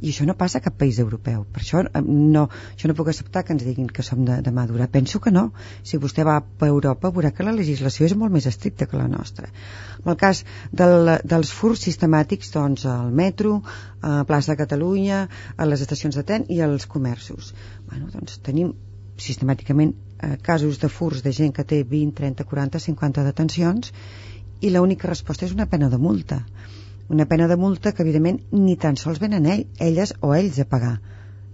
[0.00, 1.44] I això no passa a cap país europeu.
[1.52, 4.52] Per això eh, no, això no puc acceptar que ens diguin que som de, de
[4.52, 4.88] madura.
[4.92, 5.48] Penso que no,
[5.82, 9.08] si vostè va a Europa veurà que la legislació és molt més estricta que la
[9.08, 9.48] nostra.
[10.02, 13.60] En el cas del, dels furs sistemàtics doncs al metro
[14.02, 17.54] a plaça de Catalunya a les estacions de tren i als comerços.
[17.88, 18.74] Bueno, doncs tenim
[19.16, 23.92] sistemàticament eh, casos de furs de gent que té 20, 30, 40, 50 detencions
[24.60, 26.42] i l'única resposta és una pena de multa
[27.08, 30.66] una pena de multa que evidentment ni tan sols venen ell, elles o ells a
[30.72, 30.96] pagar.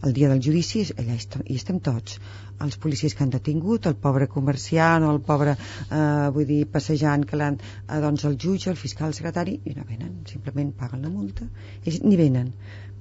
[0.03, 2.17] El dia del judici allà hi estem tots.
[2.65, 6.01] Els policies que han detingut, el pobre comerciant o el pobre, eh,
[6.35, 9.87] vull dir, passejant que l'han, eh, doncs el jutge, el fiscal, el secretari, i no
[9.93, 11.47] venen, simplement paguen la multa,
[11.85, 12.53] ells ni venen.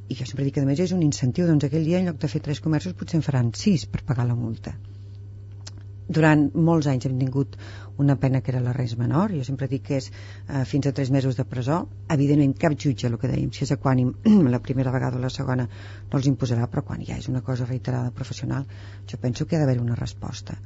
[0.09, 1.47] I jo sempre dic que a més és un incentiu.
[1.47, 4.27] Doncs aquell dia en lloc de fer tres comerços potser en faran sis per pagar
[4.27, 4.75] la multa
[6.17, 7.55] durant molts anys hem tingut
[8.03, 10.93] una pena que era la res menor, jo sempre dic que és eh, fins a
[10.97, 11.77] tres mesos de presó,
[12.15, 14.13] evidentment cap jutge, el que dèiem, si és equànim
[14.55, 17.67] la primera vegada o la segona no els imposarà, però quan ja és una cosa
[17.69, 18.67] reiterada professional,
[19.11, 20.57] jo penso que ha d'haver una resposta.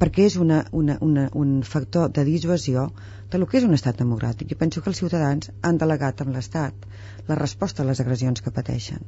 [0.00, 2.86] Perquè és una, una, una, un factor de dissuasió
[3.30, 4.54] de lo que és un estat democràtic.
[4.54, 6.88] I penso que els ciutadans han delegat amb l'Estat
[7.28, 9.04] la resposta a les agressions que pateixen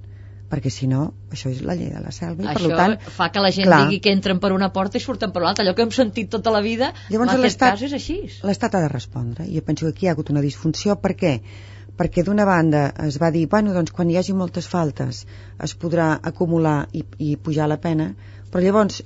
[0.52, 2.50] perquè si no, això és la llei de la selva.
[2.52, 5.04] Això per tant, fa que la gent clar, digui que entren per una porta i
[5.04, 5.64] surten per l'altra.
[5.64, 8.18] Allò que hem sentit tota la vida, Llavors, en aquest cas és així.
[8.44, 9.46] L'Estat ha de respondre.
[9.48, 10.98] I jo penso que aquí hi ha hagut una disfunció.
[11.00, 11.32] Per què?
[11.96, 15.24] Perquè d'una banda es va dir, bueno, doncs quan hi hagi moltes faltes
[15.68, 18.10] es podrà acumular i, i pujar la pena,
[18.52, 19.00] però llavors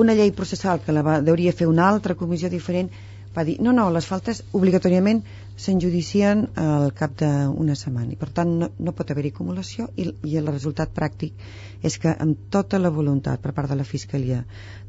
[0.00, 2.90] una llei processal que la va, hauria fer una altra comissió diferent
[3.36, 5.22] va dir, no, no, les faltes obligatòriament
[5.56, 10.36] s'enjudicien al cap d'una setmana i per tant no, no pot haver-hi acumulació i, i
[10.36, 11.46] el resultat pràctic
[11.88, 14.42] és que amb tota la voluntat per part de la Fiscalia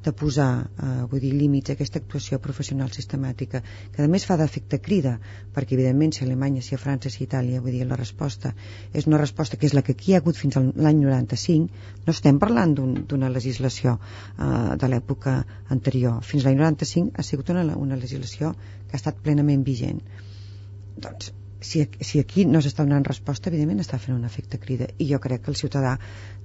[0.03, 3.63] de posar eh, vull dir, límits a aquesta actuació professional sistemàtica
[3.95, 5.15] que a més fa d'efecte crida
[5.55, 8.51] perquè evidentment si a Alemanya, si a França, si a Itàlia vull dir, la resposta
[8.91, 12.03] és una resposta que és la que aquí hi ha hagut fins a l'any 95
[12.03, 15.39] no estem parlant d'una un, legislació eh, de l'època
[15.71, 16.19] anterior.
[16.27, 18.51] Fins l'any 95 ha sigut una, una legislació
[18.87, 20.03] que ha estat plenament vigent
[21.05, 25.09] doncs si, si aquí no s'està donant resposta evidentment està fent un efecte crida i
[25.11, 25.95] jo crec que el ciutadà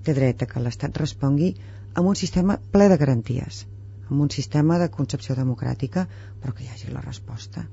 [0.07, 1.53] té dret a que l'Estat respongui
[1.95, 3.67] amb un sistema ple de garanties
[4.09, 6.07] amb un sistema de concepció democràtica
[6.41, 7.67] però que hi hagi la resposta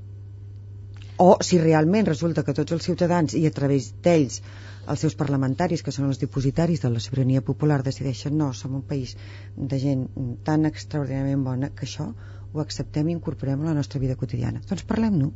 [1.20, 4.42] o si realment resulta que tots els ciutadans i a través d'ells
[4.90, 8.86] els seus parlamentaris, que són els dipositaris de la sobirania popular, decideixen no, som un
[8.92, 9.16] país
[9.74, 10.06] de gent
[10.48, 12.08] tan extraordinàriament bona que això
[12.54, 14.64] ho acceptem i incorporem a la nostra vida quotidiana.
[14.70, 15.30] Doncs parlem-ne.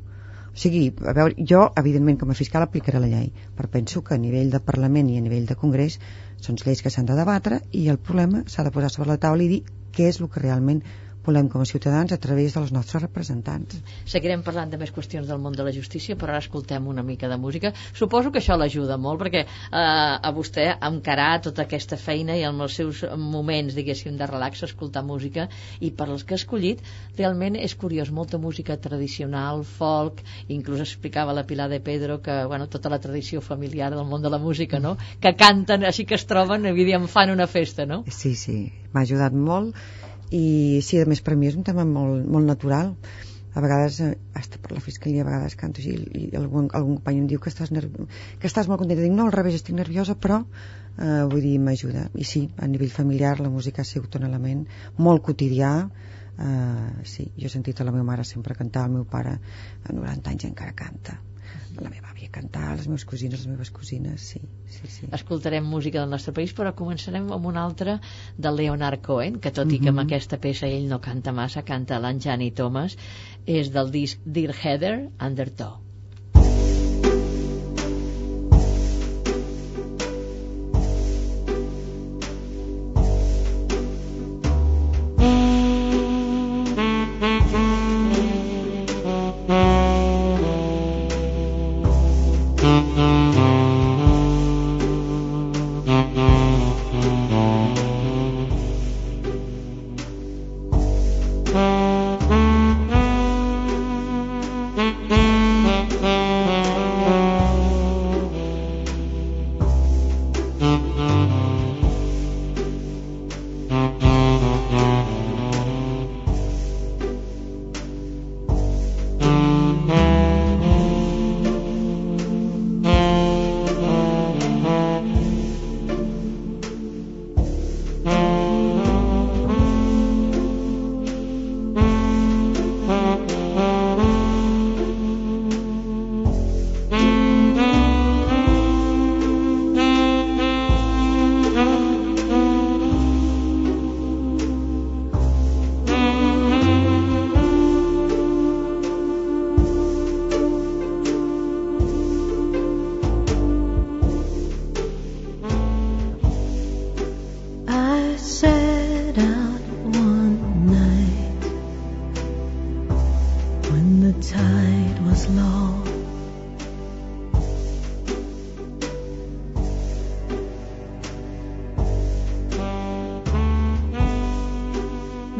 [0.53, 4.13] O sigui, a veure, jo, evidentment, com a fiscal aplicaré la llei, però penso que
[4.13, 5.95] a nivell de Parlament i a nivell de Congrés
[6.47, 9.47] són lleis que s'han de debatre i el problema s'ha de posar sobre la taula
[9.47, 9.63] i dir
[9.97, 10.83] què és el que realment
[11.25, 13.79] volem com a ciutadans a través dels nostres representants.
[14.09, 17.29] Seguirem parlant de més qüestions del món de la justícia, però ara escoltem una mica
[17.31, 17.73] de música.
[17.95, 22.65] Suposo que això l'ajuda molt, perquè eh, a vostè encarar tota aquesta feina i amb
[22.65, 25.47] els seus moments, diguéssim, de relax, escoltar música,
[25.79, 26.83] i per als que ha escollit,
[27.17, 32.67] realment és curiós, molta música tradicional, folk, inclús explicava la Pilar de Pedro que, bueno,
[32.67, 36.27] tota la tradició familiar del món de la música, no?, que canten, així que es
[36.27, 38.03] troben, i em fan una festa, no?
[38.11, 38.57] Sí, sí,
[38.93, 39.77] m'ha ajudat molt
[40.33, 42.93] i sí, a més per mi és un tema molt, molt natural.
[43.53, 47.19] A vegades, eh, hasta per la fiscalia a vegades canto així i algun, algun company
[47.21, 48.07] em diu que estàs, nervi...
[48.41, 49.03] que estàs molt contenta.
[49.05, 52.07] Dic no, al revés, estic nerviosa però eh, vull dir, m'ajuda.
[52.17, 54.65] I sí, a nivell familiar la música ha sigut un element
[54.97, 55.75] molt quotidià.
[56.33, 59.93] Eh, sí, jo he sentit a la meva mare sempre cantar, el meu pare a
[59.93, 61.19] 90 anys encara canta
[61.81, 65.07] la meva àvia cantar, les meves cosines, les meves cosines, sí, sí, sí.
[65.11, 67.99] Escoltarem música del nostre país, però començarem amb una altra
[68.37, 70.05] del Leonard Cohen, que tot i que amb Mhm.
[70.05, 72.97] aquesta peça ell no canta massa, canta l'Anjani Thomas,
[73.45, 75.79] és del disc Dear Heather, Undertow.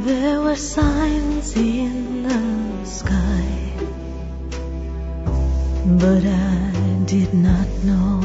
[0.03, 3.71] There were signs in the sky,
[5.85, 6.71] but I
[7.05, 8.19] did not know.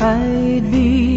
[0.00, 1.13] I'd be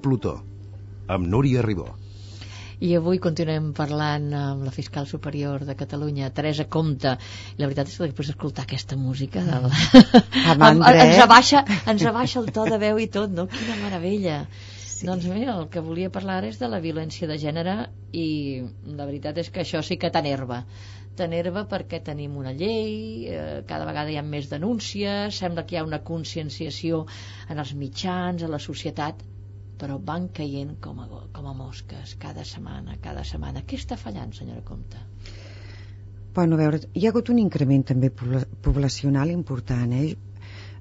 [0.00, 0.38] Plutó,
[1.08, 1.90] amb Núria Ribó.
[2.80, 7.12] I avui continuem parlant amb la fiscal superior de Catalunya, Teresa Comte.
[7.52, 9.66] I la veritat és que després d'escoltar aquesta música del...
[10.56, 11.24] mandra, ens, eh?
[11.26, 11.60] abaixa,
[11.92, 13.44] ens abaixa el to de veu i tot, no?
[13.52, 14.38] Quina meravella.
[14.80, 15.04] Sí.
[15.10, 17.76] Doncs mira, el que volia parlar és de la violència de gènere
[18.16, 18.26] i
[18.86, 20.62] la veritat és que això sí que t'enerva.
[21.20, 25.82] T'enerva perquè tenim una llei, eh, cada vegada hi ha més denúncies, sembla que hi
[25.82, 27.04] ha una conscienciació
[27.52, 29.20] en els mitjans, a la societat,
[29.80, 33.62] però van caient com a, com a mosques cada setmana, cada setmana.
[33.66, 35.00] Què està fallant, senyora Comte?
[36.34, 40.10] Bueno, a veure, hi ha hagut un increment també pobla- poblacional important, eh?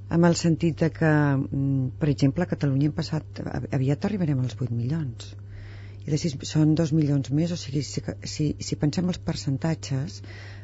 [0.09, 3.41] amb el sentit de que, mm, per exemple, a Catalunya hem passat,
[3.77, 5.35] aviat arribarem als 8 milions.
[6.05, 10.21] I de sis, són 2 milions més, o sigui, si, si, si pensem els percentatges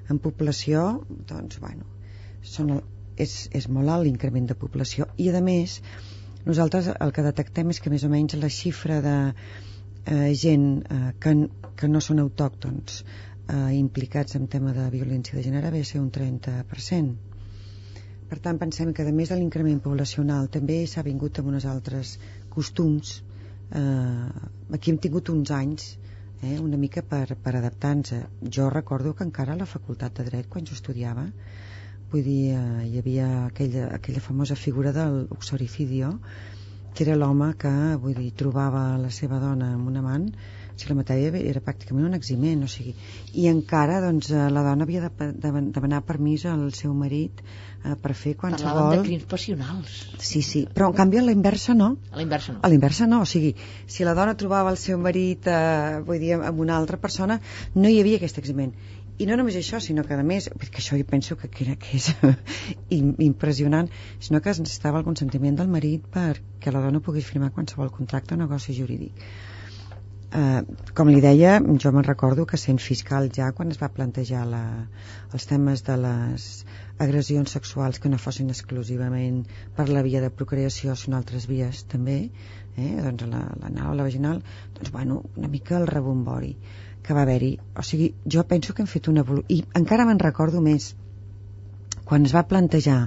[0.09, 0.85] en població,
[1.29, 1.85] doncs, bueno,
[2.41, 2.79] són
[3.17, 5.79] és, és molt alt l'increment de població i a més
[6.45, 11.13] nosaltres el que detectem és que més o menys la xifra de eh, gent eh,
[11.19, 11.35] que,
[11.75, 16.01] que no són autòctons eh, implicats en tema de violència de gènere ve a ser
[16.01, 17.35] un 30%
[18.29, 22.15] per tant, pensem que a més de l'increment poblacional també s'ha vingut amb uns altres
[22.55, 23.11] costums.
[23.81, 24.29] Eh,
[24.77, 25.91] aquí hem tingut uns anys
[26.41, 28.25] eh, una mica per, per adaptar-nos.
[28.57, 31.27] Jo recordo que encara a la facultat de dret, quan jo estudiava,
[32.15, 36.13] vull dir, eh, hi havia aquella, aquella famosa figura del uxoricidio,
[36.95, 40.29] que era l'home que, vull dir, trobava la seva dona amb un amant
[40.75, 42.93] si la matèria era pràcticament un eximent o sigui,
[43.39, 47.39] i encara doncs, eh, la dona havia de, de, de demanar permís al seu marit
[47.41, 48.81] eh, per fer qualsevol...
[48.81, 49.95] Parlaven de crims passionals.
[50.19, 51.93] Sí, sí, però en canvi a la inversa no.
[52.11, 52.59] A la inversa no.
[52.61, 53.53] A la inversa no, o sigui,
[53.87, 57.39] si la dona trobava el seu marit eh, vull dir, amb una altra persona,
[57.75, 58.75] no hi havia aquest eximent.
[59.15, 61.99] I no només això, sinó que a més, perquè això jo penso que, que, que
[61.99, 62.09] és
[63.29, 63.87] impressionant,
[64.19, 68.35] sinó que es necessitava el consentiment del marit perquè la dona pogués firmar qualsevol contracte
[68.35, 69.23] o negoci jurídic.
[70.35, 70.61] Eh,
[70.97, 74.63] com li deia, jo me'n recordo que sent fiscal ja quan es va plantejar la,
[75.31, 76.47] els temes de les
[77.05, 79.45] agressions sexuals que no fossin exclusivament
[79.77, 84.09] per la via de procreació sinó altres vies també eh, doncs la, la o la
[84.09, 84.43] vaginal
[84.75, 86.51] doncs bueno, una mica el rebombori
[87.05, 90.21] que va haver-hi, o sigui, jo penso que hem fet una evolució, i encara me'n
[90.23, 90.93] recordo més
[92.05, 92.99] quan es va plantejar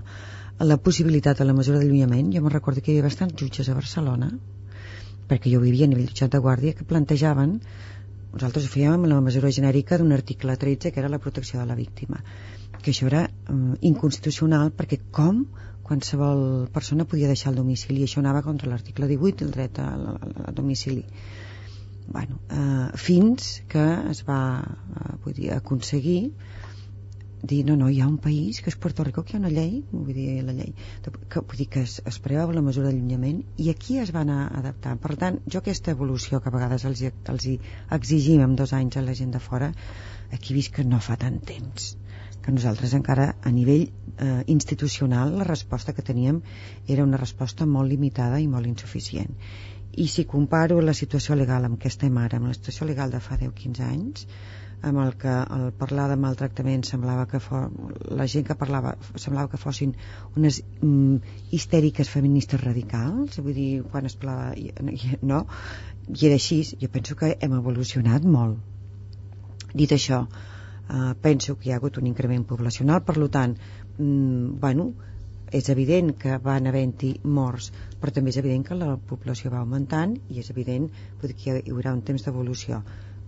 [0.70, 3.76] la possibilitat de la mesura d'allunyament, jo me'n recordo que hi havia bastants jutges a
[3.78, 4.32] Barcelona
[5.28, 7.58] perquè jo vivia a nivell jutjat de guàrdia, que plantejaven
[8.32, 11.66] nosaltres ho fèiem amb la mesura genèrica d'un article 13 que era la protecció de
[11.68, 12.20] la víctima.
[12.82, 15.44] Que això era um, inconstitucional perquè com
[15.88, 18.02] qualsevol persona podia deixar el domicili?
[18.02, 21.04] I això anava contra l'article 18 el dret al domicili
[22.08, 26.32] bueno, eh, fins que es va eh, vull dir, aconseguir
[27.42, 29.52] dir, no, no, hi ha un país que és Puerto Rico que hi ha una
[29.52, 30.72] llei, vull dir, la llei
[31.04, 34.40] que, vull dir que es, es preveu la mesura d'allunyament i aquí es va anar
[34.58, 37.56] adaptant per tant, jo aquesta evolució que a vegades els, els hi
[37.98, 39.70] exigim en dos anys a la gent de fora
[40.32, 41.94] aquí he vist que no fa tant temps
[42.42, 46.42] que nosaltres encara a nivell eh, institucional la resposta que teníem
[46.88, 49.36] era una resposta molt limitada i molt insuficient
[50.04, 53.20] i si comparo la situació legal amb què estem ara amb la situació legal de
[53.24, 54.26] fa 10-15 anys
[54.80, 57.70] amb el que el parlar de maltractament semblava que fos,
[58.20, 59.94] la gent que parlava semblava que fossin
[60.36, 61.16] unes mm,
[61.58, 64.54] histèriques feministes radicals vull dir, quan es parlava
[65.32, 65.42] no,
[66.14, 68.62] i era així jo penso que hem evolucionat molt.
[69.74, 73.58] Dit això eh, penso que hi ha hagut un increment poblacional per tant,
[73.98, 74.92] mm, bueno
[75.50, 80.16] és evident que van havent-hi morts però també és evident que la població va augmentant
[80.28, 80.88] i és evident
[81.20, 82.82] que hi haurà un temps d'evolució.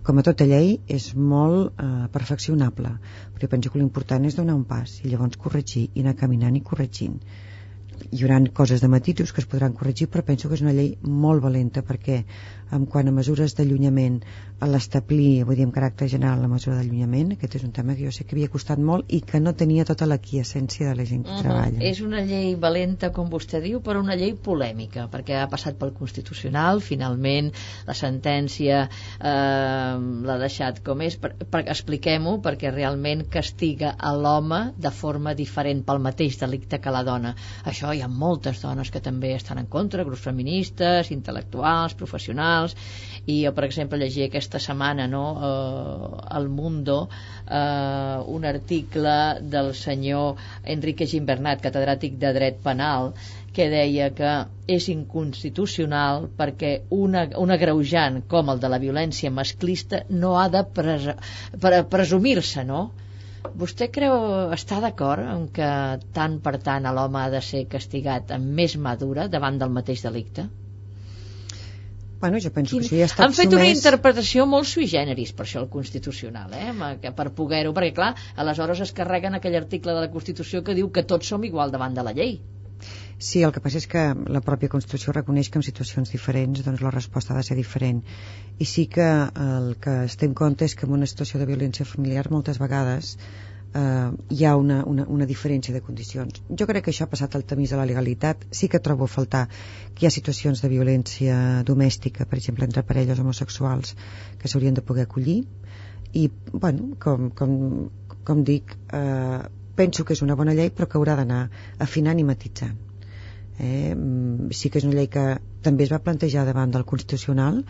[0.07, 2.95] Com a tota llei és molt eh, perfeccionable
[3.35, 6.65] però penso que l'important és donar un pas i llavors corregir i anar caminant i
[6.71, 7.19] corregint.
[8.01, 10.95] Hi haurà coses de matisos que es podran corregir però penso que és una llei
[11.27, 12.23] molt valenta perquè
[12.77, 14.21] en quant a mesures d'allunyament
[14.61, 18.05] a l'establir, vull dir, en caràcter general la mesura d'allunyament, aquest és un tema que
[18.05, 21.25] jo sé que havia costat molt i que no tenia tota l'aquiescència de la gent
[21.25, 21.43] que uh -huh.
[21.47, 21.81] treballa.
[21.91, 25.93] És una llei valenta, com vostè diu, però una llei polèmica, perquè ha passat pel
[25.93, 27.53] Constitucional, finalment
[27.87, 28.89] la sentència
[29.21, 29.97] eh,
[30.29, 35.83] l'ha deixat com és, per, per, expliquem-ho, perquè realment castiga a l'home de forma diferent
[35.85, 37.35] pel mateix delicte que la dona.
[37.65, 42.60] Això hi ha moltes dones que també estan en contra, grups feministes, intel·lectuals, professionals,
[43.31, 49.17] i jo, per exemple, llegia aquesta setmana no, eh, al Mundo eh, un article
[49.55, 50.41] del senyor
[50.77, 53.13] Enrique Gimbernat, catedràtic de dret penal,
[53.53, 54.33] que deia que
[54.71, 60.63] és inconstitucional perquè una, un agreujant com el de la violència masclista no ha de
[60.79, 61.09] pres,
[61.65, 62.85] pre, presumir-se, no?
[63.61, 64.15] Vostè creu,
[64.55, 65.69] està d'acord en que
[66.17, 70.47] tant per tant l'home ha de ser castigat amb més madura davant del mateix delicte?
[72.21, 72.85] Bueno, jo penso Quin...
[72.85, 76.53] que això ja està Han fet una interpretació molt sui generis per això el Constitucional,
[76.53, 77.13] eh?
[77.17, 78.13] per poder-ho, perquè clar,
[78.45, 81.97] aleshores es carreguen aquell article de la Constitució que diu que tots som igual davant
[81.97, 82.39] de la llei.
[83.21, 84.03] Sí, el que passa és que
[84.37, 88.01] la pròpia Constitució reconeix que en situacions diferents doncs la resposta ha de ser diferent.
[88.57, 89.09] I sí que
[89.47, 92.61] el que es té en compte és que en una situació de violència familiar moltes
[92.63, 93.17] vegades
[93.75, 96.43] eh, hi ha una, una, una diferència de condicions.
[96.49, 98.45] Jo crec que això ha passat al tamís de la legalitat.
[98.51, 99.47] Sí que trobo a faltar
[99.95, 103.95] que hi ha situacions de violència domèstica, per exemple, entre parelles homosexuals,
[104.39, 105.45] que s'haurien de poder acollir.
[106.13, 107.57] I, bueno, com, com,
[108.27, 109.41] com dic, eh,
[109.79, 111.45] penso que és una bona llei, però que haurà d'anar
[111.79, 112.77] afinant i matitzant.
[113.61, 113.95] Eh?
[113.95, 115.25] Mm, sí que és una llei que
[115.63, 117.63] també es va plantejar davant del Constitucional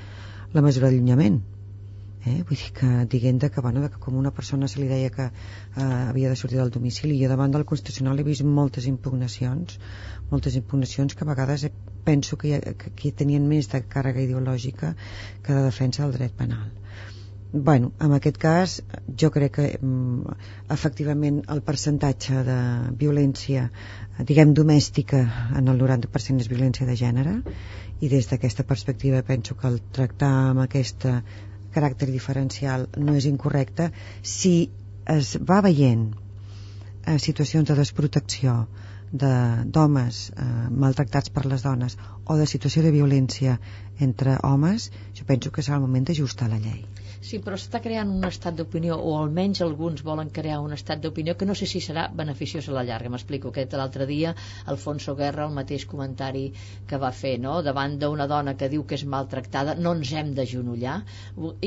[0.55, 1.41] la mesura d'allunyament
[2.27, 2.43] eh?
[2.49, 5.83] vull dir que diguent que, bueno, que com una persona se li deia que eh,
[5.83, 9.79] havia de sortir del domicili jo davant del Constitucional he vist moltes impugnacions
[10.31, 11.69] moltes impugnacions que a vegades
[12.05, 14.95] penso que, ha, que, que tenien més de càrrega ideològica
[15.43, 16.71] que de defensa del dret penal
[17.53, 18.77] bueno, en aquest cas
[19.19, 20.37] jo crec que mm,
[20.71, 22.61] efectivament el percentatge de
[23.01, 23.71] violència
[24.21, 25.25] diguem domèstica
[25.59, 27.41] en el 90% és violència de gènere
[28.01, 31.09] i des d'aquesta perspectiva penso que el tractar amb aquest
[31.75, 33.91] caràcter diferencial no és incorrecte
[34.23, 34.55] si
[35.15, 36.07] es va veient
[37.07, 38.57] eh, situacions de desprotecció
[39.13, 43.59] d'homes de, eh, maltractats per les dones o de situació de violència
[43.99, 46.85] entre homes, jo penso que serà el moment d'ajustar la llei.
[47.21, 51.35] Sí, però s'està creant un estat d'opinió, o almenys alguns volen crear un estat d'opinió
[51.37, 53.11] que no sé si serà beneficiós a la llarga.
[53.13, 53.51] M'explico.
[53.51, 54.33] Aquest l'altre dia,
[54.73, 56.47] Alfonso Guerra, el mateix comentari
[56.89, 57.59] que va fer, no?
[57.67, 60.97] davant d'una dona que diu que és maltractada, no ens hem d'agenollar.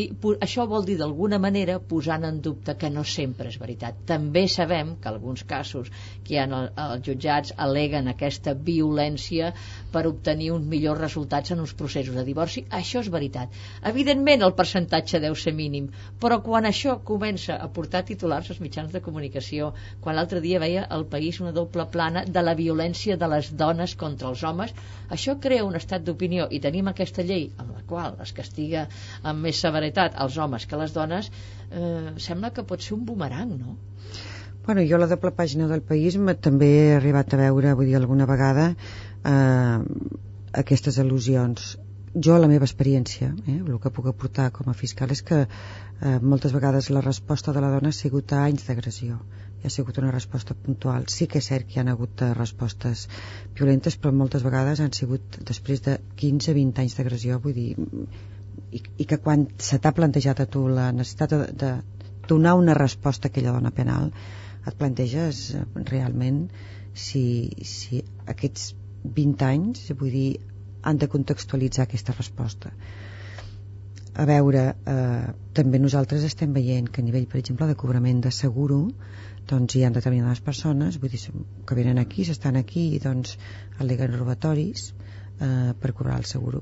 [0.01, 0.07] I
[0.47, 4.01] això vol dir, d'alguna manera, posant en dubte que no sempre és veritat.
[4.09, 5.93] També sabem que alguns casos
[6.25, 6.47] que hi ha
[6.87, 9.53] els jutjats aleguen aquesta violència
[9.93, 12.65] per obtenir uns millors resultats en uns processos de divorci.
[12.79, 13.53] Això és veritat.
[13.91, 15.89] Evidentment, el percentatge deu ser mínim,
[16.19, 19.71] però quan això comença a portar titulars als mitjans de comunicació,
[20.01, 23.95] quan l'altre dia veia el país una doble plana de la violència de les dones
[24.03, 24.73] contra els homes,
[25.09, 28.87] això crea un estat d'opinió i tenim aquesta llei amb la qual es castiga
[29.21, 31.31] amb més severitat els homes que les dones,
[31.71, 33.77] eh, sembla que pot ser un bumerang, no?
[34.65, 38.27] Bueno, jo la doble pàgina del País també he arribat a veure, vull dir, alguna
[38.29, 38.69] vegada
[39.31, 39.79] eh,
[40.63, 41.73] aquestes al·lusions
[42.13, 46.19] jo la meva experiència, eh, el que puc aportar com a fiscal és que eh,
[46.21, 49.19] moltes vegades la resposta de la dona ha sigut a anys d'agressió
[49.63, 51.05] ha sigut una resposta puntual.
[51.07, 53.07] Sí que és cert que hi ha hagut eh, respostes
[53.57, 57.69] violentes, però moltes vegades han sigut després de 15-20 anys d'agressió, vull dir,
[58.71, 61.71] i, i que quan se t'ha plantejat a tu la necessitat de, de
[62.27, 64.11] donar una resposta a aquella dona penal,
[64.67, 65.43] et planteges
[65.89, 66.45] realment
[66.93, 67.25] si,
[67.67, 70.29] si aquests 20 anys, vull dir,
[70.83, 72.71] han de contextualitzar aquesta resposta.
[74.13, 78.31] A veure eh, també nosaltres estem veient que a nivell per exemple de cobrament de
[78.35, 78.83] seguro
[79.49, 81.21] doncs hi ha determinades persones vull dir,
[81.65, 83.33] que venen aquí, s'estan aquí i doncs
[83.81, 86.61] aleguen robatoris eh, per cobrar el seguro.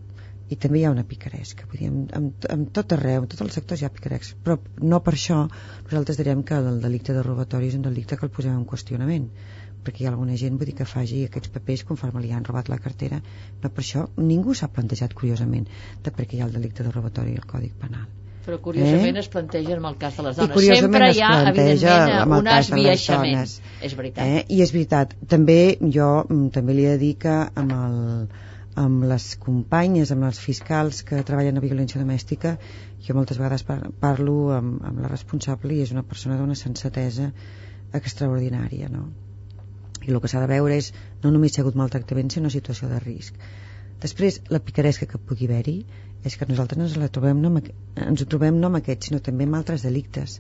[0.52, 3.44] I també hi ha una picaresca vull dir, amb, amb, amb tot arreu, en tots
[3.44, 4.58] els sectors hi ha picaresca però
[4.94, 8.34] no per això nosaltres direm que el delicte de robatori és un delicte que el
[8.38, 9.28] posem en qüestionament
[9.86, 12.70] perquè hi ha alguna gent vull dir, que faci aquests papers conforme li han robat
[12.70, 15.70] la cartera no per això ningú s'ha plantejat curiosament
[16.04, 18.10] de per què hi ha el delicte de robatori al Còdic Penal
[18.46, 19.22] però curiosament eh?
[19.22, 23.98] es planteja amb el cas de les dones sempre hi ha evidentment un esbiaixament és
[23.98, 24.46] veritat eh?
[24.50, 28.00] i és veritat també jo mm, també li he de dir que amb, el,
[28.86, 32.56] amb les companyes amb els fiscals que treballen a violència domèstica
[33.06, 37.32] jo moltes vegades parlo amb, amb la responsable i és una persona d'una sensatesa
[37.98, 39.10] extraordinària no?
[40.08, 40.92] I el que s'ha de veure és
[41.24, 43.38] no només si ha hagut maltractament sinó situació de risc.
[44.02, 45.78] Després la picaresca que pugui haver-hi
[46.26, 47.68] és que nosaltres ens, la trobem no amb,
[48.06, 50.40] ens ho trobem no amb aquests sinó també amb altres delictes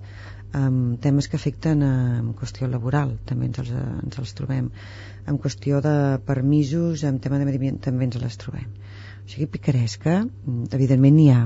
[0.57, 4.67] amb temes que afecten en qüestió laboral també ens els, ens els trobem.
[5.29, 5.95] En qüestió de
[6.27, 8.67] permisos en tema de mediment també ens les trobem.
[9.21, 10.19] O sigui picaresca
[10.75, 11.45] evidentment n'hi ha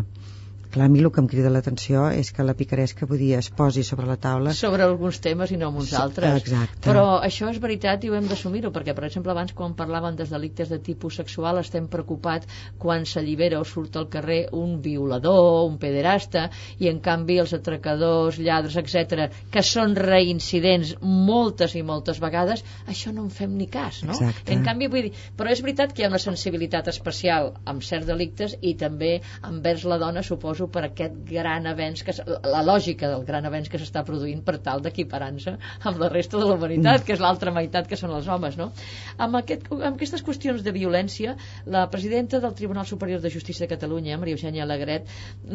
[0.75, 3.49] clar, a mi el que em crida l'atenció és que la picaresca vull dir, es
[3.49, 6.83] posi sobre la taula sobre alguns temes i no amb uns altres Exacte.
[6.83, 10.33] però això és veritat i ho hem d'assumir-ho perquè per exemple abans quan parlaven dels
[10.35, 12.49] delictes de tipus sexual estem preocupats
[12.81, 16.49] quan s'allibera o surt al carrer un violador, un pederasta
[16.79, 23.15] i en canvi els atracadors, lladres, etc que són reincidents moltes i moltes vegades això
[23.15, 24.11] no en fem ni cas no?
[24.11, 24.51] Exacte.
[24.51, 28.09] en canvi vull dir, però és veritat que hi ha una sensibilitat especial amb certs
[28.11, 29.15] delictes i també
[29.45, 32.13] envers la dona suposo suposo, per aquest gran avenç, que,
[32.43, 36.45] la lògica del gran avenç que s'està produint per tal d'equiparar-se amb la resta de
[36.45, 37.05] la humanitat, mm.
[37.05, 38.71] que és l'altra meitat que són els homes, no?
[39.17, 41.35] Amb, aquest, amb aquestes qüestions de violència,
[41.65, 45.07] la presidenta del Tribunal Superior de Justícia de Catalunya, Maria Eugènia Alegret,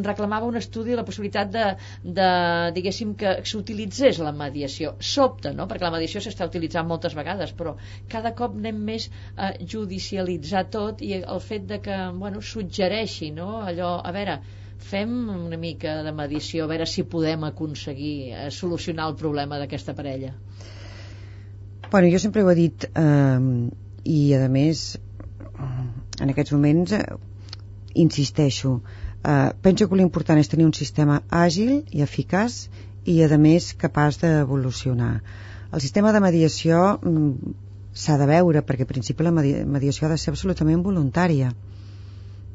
[0.03, 1.67] reclamava un estudi de la possibilitat de,
[2.05, 2.31] de
[2.77, 4.97] diguéssim, que s'utilitzés la mediació.
[5.01, 7.77] Sobte, no?, perquè la mediació s'està utilitzant moltes vegades, però
[8.11, 13.61] cada cop anem més a judicialitzar tot i el fet de que, bueno, suggereixi, no?,
[13.67, 14.41] allò, a veure,
[14.81, 19.95] fem una mica de medició a veure si podem aconseguir eh, solucionar el problema d'aquesta
[19.95, 20.35] parella.
[21.91, 23.71] Bueno, jo sempre ho he dit eh,
[24.05, 24.99] i a més
[26.21, 27.05] en aquests moments eh,
[27.95, 28.81] insisteixo
[29.25, 32.69] eh, penso que l'important és tenir un sistema àgil i eficaç
[33.09, 35.21] i a més capaç d'evolucionar.
[35.73, 37.57] El sistema de mediació mm,
[37.93, 41.53] s'ha de veure perquè al principi la mediació ha de ser absolutament voluntària.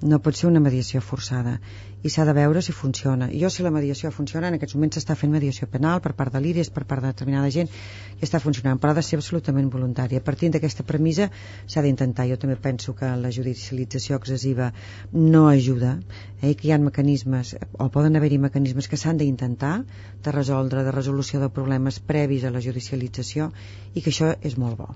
[0.06, 1.60] No pot ser una mediació forçada
[2.06, 3.28] i s'ha de veure si funciona.
[3.34, 6.42] Jo si la mediació funciona, en aquests moments s'està fent mediació penal per part de
[6.44, 7.72] l'IRIS, per part de determinada gent,
[8.20, 10.22] i està funcionant, però ha de ser absolutament voluntària.
[10.28, 11.32] Partint d'aquesta premissa
[11.66, 12.28] s'ha d'intentar.
[12.30, 14.70] Jo també penso que la judicialització excessiva
[15.16, 15.96] no ajuda,
[16.42, 19.74] eh, que hi ha mecanismes, o poden haver-hi mecanismes que s'han d'intentar
[20.22, 23.50] de resoldre, de resolució de problemes previs a la judicialització,
[23.96, 24.94] i que això és molt bo.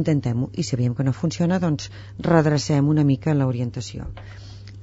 [0.00, 1.92] Intentem-ho, i si veiem que no funciona, doncs
[2.32, 4.08] redrecem una mica l'orientació.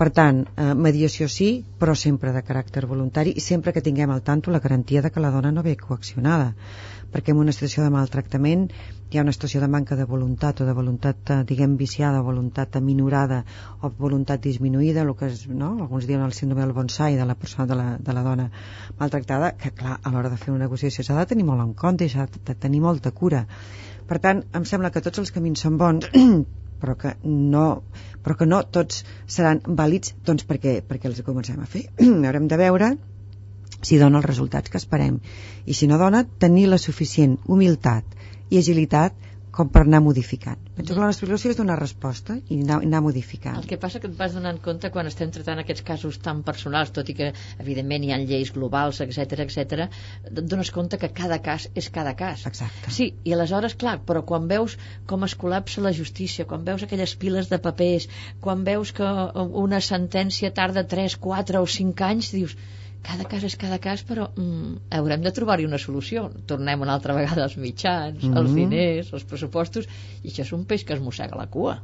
[0.04, 1.46] Per tant, eh, mediació sí,
[1.80, 5.22] però sempre de caràcter voluntari i sempre que tinguem al tanto la garantia de que
[5.24, 6.50] la dona no ve coaccionada
[7.14, 8.66] perquè en una situació de maltractament
[9.14, 12.76] hi ha una situació de manca de voluntat o de voluntat, eh, diguem, viciada, voluntat
[12.80, 13.44] aminorada
[13.80, 15.70] o voluntat disminuïda, el que és, no?
[15.86, 18.50] alguns diuen el síndrome del bonsai de la persona, de la, de la dona
[19.00, 22.04] maltractada, que clar, a l'hora de fer una negociació s'ha de tenir molt en compte
[22.04, 23.46] i s'ha de tenir molta cura.
[24.10, 26.12] Per tant, em sembla que tots els camins són bons
[26.84, 27.68] però que no,
[28.24, 29.02] però que no tots
[29.38, 31.86] seran vàlids doncs perquè, perquè els comencem a fer.
[32.28, 32.92] Haurem de veure
[33.84, 35.20] si dona els resultats que esperem
[35.66, 38.20] i si no dona, tenir la suficient humilitat
[38.52, 39.16] i agilitat
[39.54, 40.58] com per anar modificant.
[40.78, 43.60] Penso que la nostra obligació és donar resposta i anar, anar modificant.
[43.62, 46.94] El que passa que et vas donant compte quan estem tractant aquests casos tan personals,
[46.96, 47.30] tot i que
[47.62, 49.86] evidentment hi ha lleis globals, etc etc,
[50.32, 52.48] et dones compte que cada cas és cada cas.
[52.50, 52.94] Exacte.
[52.98, 54.78] Sí, i aleshores, clar, però quan veus
[55.10, 58.10] com es col·lapsa la justícia, quan veus aquelles piles de papers,
[58.42, 59.10] quan veus que
[59.66, 62.58] una sentència tarda 3, 4 o 5 anys, dius,
[63.04, 66.30] cada cas és cada cas, però mm, haurem de trobar-hi una solució.
[66.50, 68.38] Tornem una altra vegada als mitjans, mm -hmm.
[68.42, 69.88] als diners, als pressupostos,
[70.24, 71.82] i això és un peix que es mossega la cua.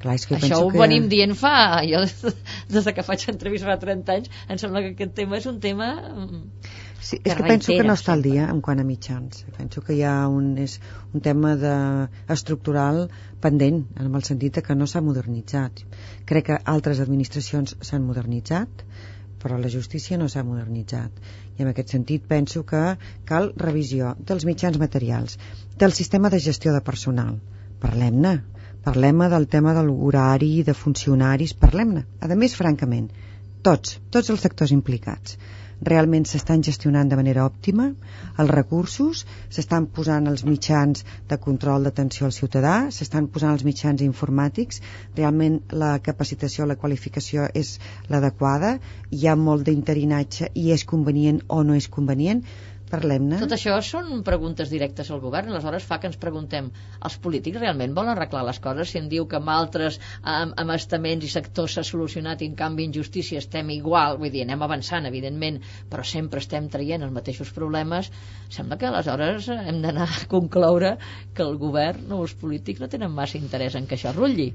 [0.00, 0.78] Clar, és que Això ho que...
[0.78, 1.82] venim dient fa...
[1.84, 2.00] Jo,
[2.74, 5.60] des de que faig entrevistes fa 30 anys, em sembla que aquest tema és un
[5.60, 5.94] tema...
[6.14, 6.44] mm,
[7.00, 9.46] Sí, és que penso que no està al dia en quant a mitjans.
[9.56, 10.76] Penso que hi ha un, és
[11.16, 11.72] un tema de,
[12.34, 13.06] estructural
[13.40, 15.80] pendent, en el sentit de que no s'ha modernitzat.
[16.28, 18.84] Crec que altres administracions s'han modernitzat,
[19.42, 21.20] però la justícia no s'ha modernitzat.
[21.58, 22.82] I en aquest sentit penso que
[23.30, 25.38] cal revisió dels mitjans materials,
[25.82, 27.38] del sistema de gestió de personal.
[27.80, 28.34] Parlem-ne.
[28.84, 32.06] Parlem del tema de l'horari, de funcionaris, parlem-ne.
[32.20, 33.10] A més, francament,
[33.62, 35.36] tots, tots els sectors implicats
[35.88, 37.86] realment s'estan gestionant de manera òptima
[38.42, 44.02] els recursos, s'estan posant els mitjans de control d'atenció al ciutadà, s'estan posant els mitjans
[44.04, 44.82] informàtics,
[45.16, 47.78] realment la capacitació, la qualificació és
[48.12, 48.76] l'adequada,
[49.10, 52.44] hi ha molt d'interinatge i és convenient o no és convenient,
[52.92, 53.38] parlem-ne.
[53.42, 56.70] Tot això són preguntes directes al govern, aleshores fa que ens preguntem,
[57.08, 58.92] els polítics realment volen arreglar les coses?
[58.92, 62.56] Si em diu que amb altres amb, amb estaments i sectors s'ha solucionat i en
[62.62, 65.60] canvi en justícia estem igual, vull dir, anem avançant, evidentment,
[65.92, 68.10] però sempre estem traient els mateixos problemes,
[68.56, 70.96] sembla que aleshores hem d'anar a concloure
[71.34, 74.50] que el govern o els polítics no tenen massa interès en que això rutlli.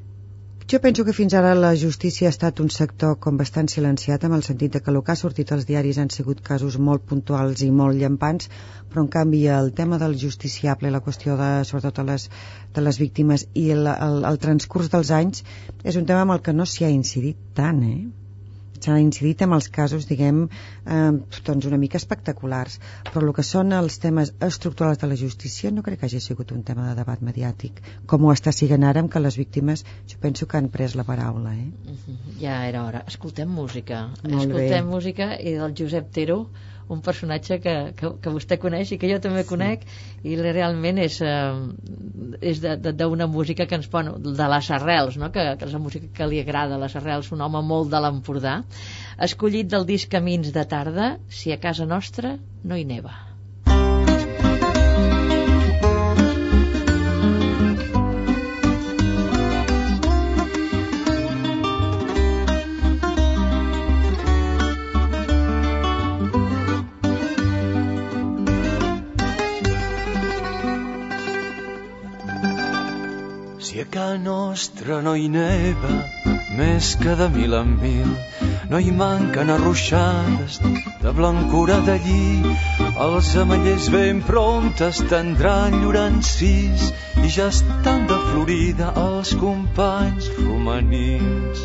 [0.72, 4.38] Jo penso que fins ara la justícia ha estat un sector com bastant silenciat amb
[4.38, 7.61] el sentit de que el que ha sortit als diaris han sigut casos molt puntuals
[7.61, 8.49] i molt llampants,
[8.89, 12.28] però en canvi el tema del justiciable, la qüestió de, sobretot de les,
[12.74, 15.45] de les víctimes i el, el, el transcurs dels anys
[15.84, 18.25] és un tema amb el que no s'hi ha incidit tant, eh?
[18.80, 20.44] S'ha incidit amb els casos, diguem,
[20.86, 21.12] eh,
[21.46, 22.80] doncs una mica espectaculars,
[23.12, 26.52] però el que són els temes estructurals de la justícia no crec que hagi sigut
[26.52, 30.18] un tema de debat mediàtic, com ho està siguent ara amb que les víctimes, jo
[30.22, 31.72] penso que han pres la paraula, eh?
[31.88, 33.04] Mhm, Ja era hora.
[33.08, 34.10] Escoltem música.
[34.24, 34.92] Molt Escoltem bé.
[34.92, 36.50] música i del Josep Tero,
[36.90, 39.86] un personatge que, que, que vostè coneix i que jo també conec
[40.24, 45.32] i realment és, eh, és d'una música que ens pon de les arrels, no?
[45.34, 48.60] que, que és la música que li agrada, les arrels, un home molt de l'Empordà.
[49.30, 53.35] Escollit del disc Camins de tarda si a casa nostra no hi neva
[73.96, 75.89] ca nostra no hi neva,
[76.60, 78.10] més que de mil en mil,
[78.68, 80.58] no hi manquen arruixades
[81.04, 82.52] de blancura de lli.
[83.06, 86.89] Els amallers ben prontes tendran llorancís
[87.24, 91.64] i ja estan de florida els companys romanins.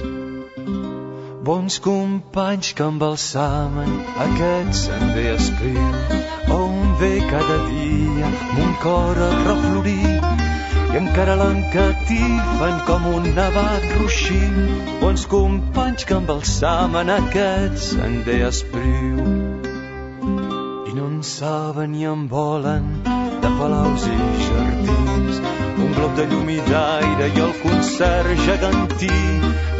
[1.50, 3.90] Bons companys que embalsamen
[4.28, 5.90] aquest sender espriu
[6.62, 10.19] on ve cada dia mon cor a reflorir
[10.92, 14.58] i encara l'encatifen com un nevat ruixint.
[15.00, 19.22] Bons companys que embalsamen aquest sender espriu.
[20.90, 24.18] I no en saben ni en volen de palaus i
[24.48, 25.40] jardins.
[25.80, 29.14] Un glob de llum i d'aire i el concert gegantí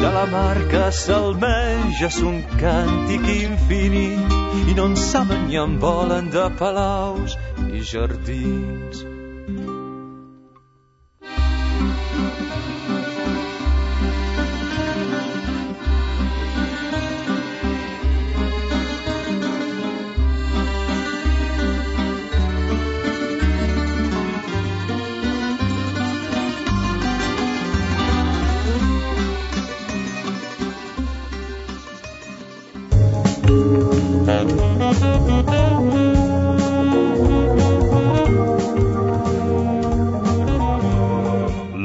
[0.00, 6.30] de la mar que salmeja son càntic infinit i no en saben ni en volen
[6.36, 7.36] de palaus
[7.68, 9.04] i jardins.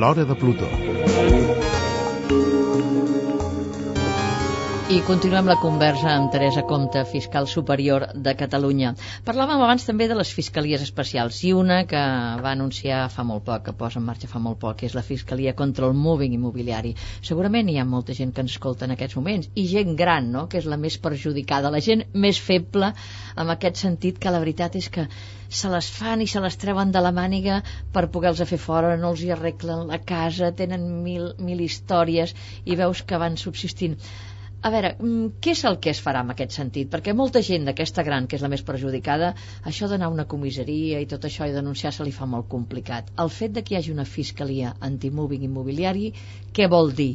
[0.05, 1.04] L'Hora de Plutó.
[4.95, 8.93] I continuem la conversa amb Teresa Comte, fiscal superior de Catalunya.
[9.27, 12.03] Parlàvem abans també de les fiscalies especials i una que
[12.45, 15.03] va anunciar fa molt poc, que posa en marxa fa molt poc, que és la
[15.03, 16.93] Fiscalia contra el Moving Immobiliari.
[17.29, 20.45] Segurament hi ha molta gent que ens escolta en aquests moments i gent gran, no?,
[20.47, 22.93] que és la més perjudicada, la gent més feble
[23.35, 25.09] en aquest sentit que la veritat és que
[25.49, 27.57] se les fan i se les treuen de la màniga
[27.91, 32.31] per poder-los fer fora, no els hi arreglen la casa, tenen mil, mil històries
[32.63, 33.99] i veus que van subsistint.
[34.61, 36.89] A veure, mm, què és el que es farà en aquest sentit?
[36.93, 39.33] Perquè molta gent d'aquesta gran, que és la més perjudicada,
[39.71, 43.11] això d'anar a una comissaria i tot això i denunciar se li fa molt complicat.
[43.25, 46.13] El fet de que hi hagi una fiscalia anti-moving immobiliari,
[46.53, 47.11] què vol dir?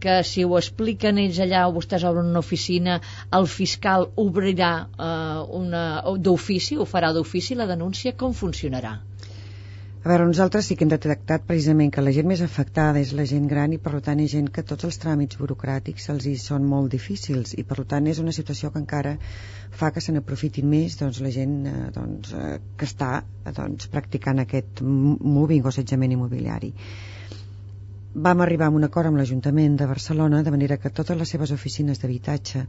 [0.00, 3.00] Que si ho expliquen ells allà o vostès obren una oficina,
[3.40, 8.98] el fiscal obrirà eh, d'ofici, ho farà d'ofici la denúncia, com funcionarà?
[10.04, 13.24] A veure, nosaltres sí que hem detectat precisament que la gent més afectada és la
[13.28, 16.66] gent gran i per tant és gent que tots els tràmits burocràtics els hi són
[16.72, 19.14] molt difícils i per tant és una situació que encara
[19.78, 23.88] fa que se n'aprofitin més doncs, la gent eh, doncs, eh, que està eh, doncs,
[23.94, 26.74] practicant aquest moving o assetjament immobiliari.
[28.28, 31.56] Vam arribar a un acord amb l'Ajuntament de Barcelona de manera que totes les seves
[31.56, 32.66] oficines d'habitatge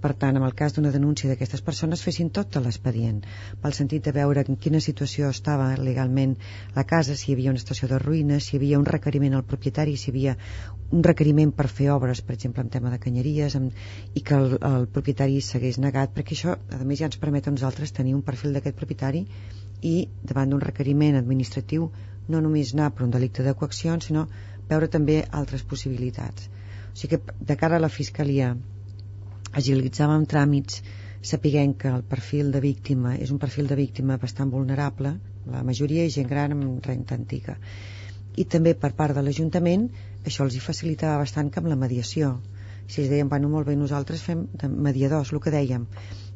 [0.00, 3.20] per tant, en el cas d'una denúncia d'aquestes persones, fessin tot l'expedient,
[3.62, 6.36] pel sentit de veure en quina situació estava legalment
[6.76, 9.46] la casa, si hi havia una situació de ruïna, si hi havia un requeriment al
[9.52, 10.36] propietari, si hi havia
[10.90, 13.82] un requeriment per fer obres, per exemple, en tema de canyeries, amb,
[14.14, 17.54] i que el, el propietari s'hagués negat, perquè això, a més, ja ens permet a
[17.54, 19.26] nosaltres tenir un perfil d'aquest propietari
[19.82, 21.90] i, davant d'un requeriment administratiu,
[22.30, 24.26] no només anar per un delicte de coacció, sinó
[24.70, 26.50] veure també altres possibilitats.
[26.90, 28.54] O sigui que, de cara a la Fiscalia
[29.58, 30.82] agilitzàvem tràmits
[31.30, 35.14] sapiguem que el perfil de víctima és un perfil de víctima bastant vulnerable,
[35.54, 37.56] la majoria és gent gran amb renta antiga.
[38.36, 39.88] I també per part de l'Ajuntament
[40.24, 42.38] això els hi facilitava bastant que amb la mediació.
[42.86, 45.86] Si ells deien, bueno, molt bé, nosaltres fem de mediadors, el que dèiem,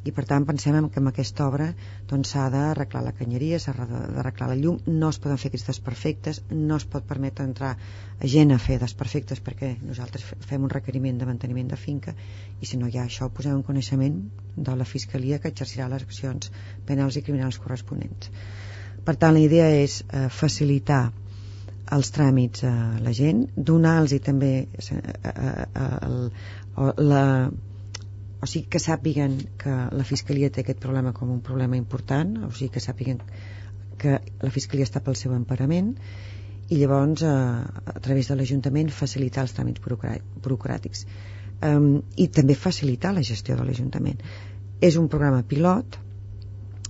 [0.05, 1.71] i per tant pensem que amb aquesta obra
[2.09, 6.41] doncs, s'ha d'arreglar la canyeria, s'ha d'arreglar la llum, no es poden fer aquests desperfectes,
[6.51, 11.17] no es pot permetre entrar a gent a fer desperfectes perquè nosaltres fem un requeriment
[11.21, 12.13] de manteniment de finca
[12.61, 14.21] i si no hi ha això ho posem en coneixement
[14.55, 16.53] de la Fiscalia que exercirà les accions
[16.85, 18.29] penals i criminals corresponents.
[19.05, 21.03] Per tant, la idea és eh, facilitar
[21.95, 22.73] els tràmits a
[23.05, 27.23] la gent, donar-los també eh, eh, eh, la,
[28.45, 32.51] o sigui que sàpiguen que la Fiscalia té aquest problema com un problema important, o
[32.53, 33.21] sigui que sàpiguen
[34.01, 35.95] que la Fiscalia està pel seu emparament
[36.69, 41.05] i llavors a, eh, a través de l'Ajuntament facilitar els tràmits burocràtics.
[41.65, 44.19] Um, i també facilitar la gestió de l'Ajuntament.
[44.83, 45.97] És un programa pilot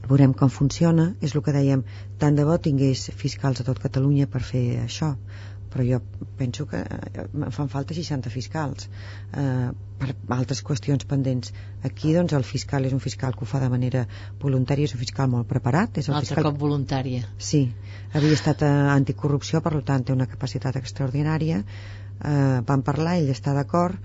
[0.09, 1.83] veurem com funciona és el que dèiem,
[2.21, 5.13] tant de bo tingués fiscals a tot Catalunya per fer això
[5.75, 5.99] però jo
[6.39, 8.85] penso que eh, em fan falta 60 fiscals
[9.35, 11.51] eh, per altres qüestions pendents.
[11.83, 14.05] Aquí doncs el fiscal és un fiscal que ho fa de manera
[14.39, 16.47] voluntària, és un fiscal molt preparat és el altre fiscal...
[16.47, 17.27] cop voluntària.
[17.49, 17.65] Sí,
[18.13, 21.59] havia estat a anticorrupció per tant té una capacitat extraordinària.
[21.59, 23.99] Eh, van parlar, ell està d'acord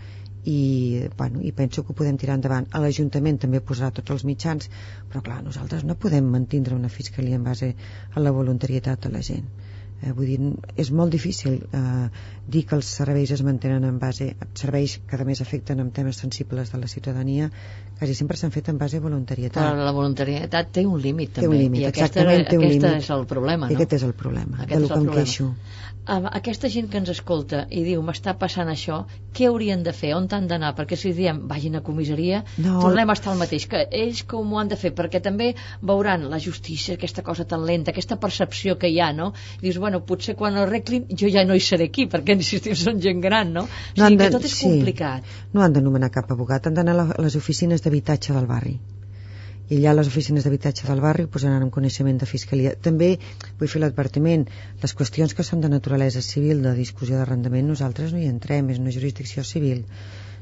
[0.51, 2.67] i, bueno, i penso que ho podem tirar endavant.
[2.75, 4.67] A l'Ajuntament també posarà tots els mitjans
[5.07, 7.77] però clar, nosaltres no podem mantindre una fiscalia en base
[8.11, 9.47] a la voluntarietat de la gent
[10.01, 10.39] Eh, vull dir,
[10.81, 12.07] és molt difícil eh,
[12.49, 16.23] dir que els serveis es mantenen en base serveis que a més afecten amb temes
[16.23, 17.51] sensibles de la ciutadania
[17.99, 21.49] quasi sempre s'han fet en base a voluntarietat però la voluntarietat té un límit també
[21.49, 22.89] té un límit, i aquesta, aquesta, té un límit.
[23.03, 23.79] és el problema I no?
[23.79, 25.53] aquest és el problema Aquest de és lo el que em queixo
[26.11, 29.05] aquesta gent que ens escolta i diu m'està passant això,
[29.37, 30.15] què haurien de fer?
[30.17, 30.75] On han d'anar?
[30.77, 32.81] Perquè si diem vagin a comissaria, No.
[32.81, 33.67] tornem a estar al mateix.
[33.67, 34.95] Que ells com ho han de fer?
[34.95, 39.33] Perquè també veuran la justícia, aquesta cosa tan lenta, aquesta percepció que hi ha, no?
[39.61, 42.75] I dius, bueno, potser quan ho arreglin jo ja no hi seré aquí, perquè insistim,
[42.75, 43.63] són gent gran, no?
[43.67, 44.65] O sigui que de- tot és sí.
[44.69, 45.23] complicat.
[45.53, 48.79] no han de nomenar cap abogat han d'anar a les oficines d'habitatge del barri
[49.71, 52.73] i allà les oficines d'habitatge del barri ho posaran en coneixement de Fiscalia.
[52.87, 53.11] També
[53.61, 54.47] vull fer l'advertiment,
[54.83, 58.81] les qüestions que són de naturalesa civil, de discussió d'arrendament, nosaltres no hi entrem, és
[58.83, 59.85] una jurisdicció civil.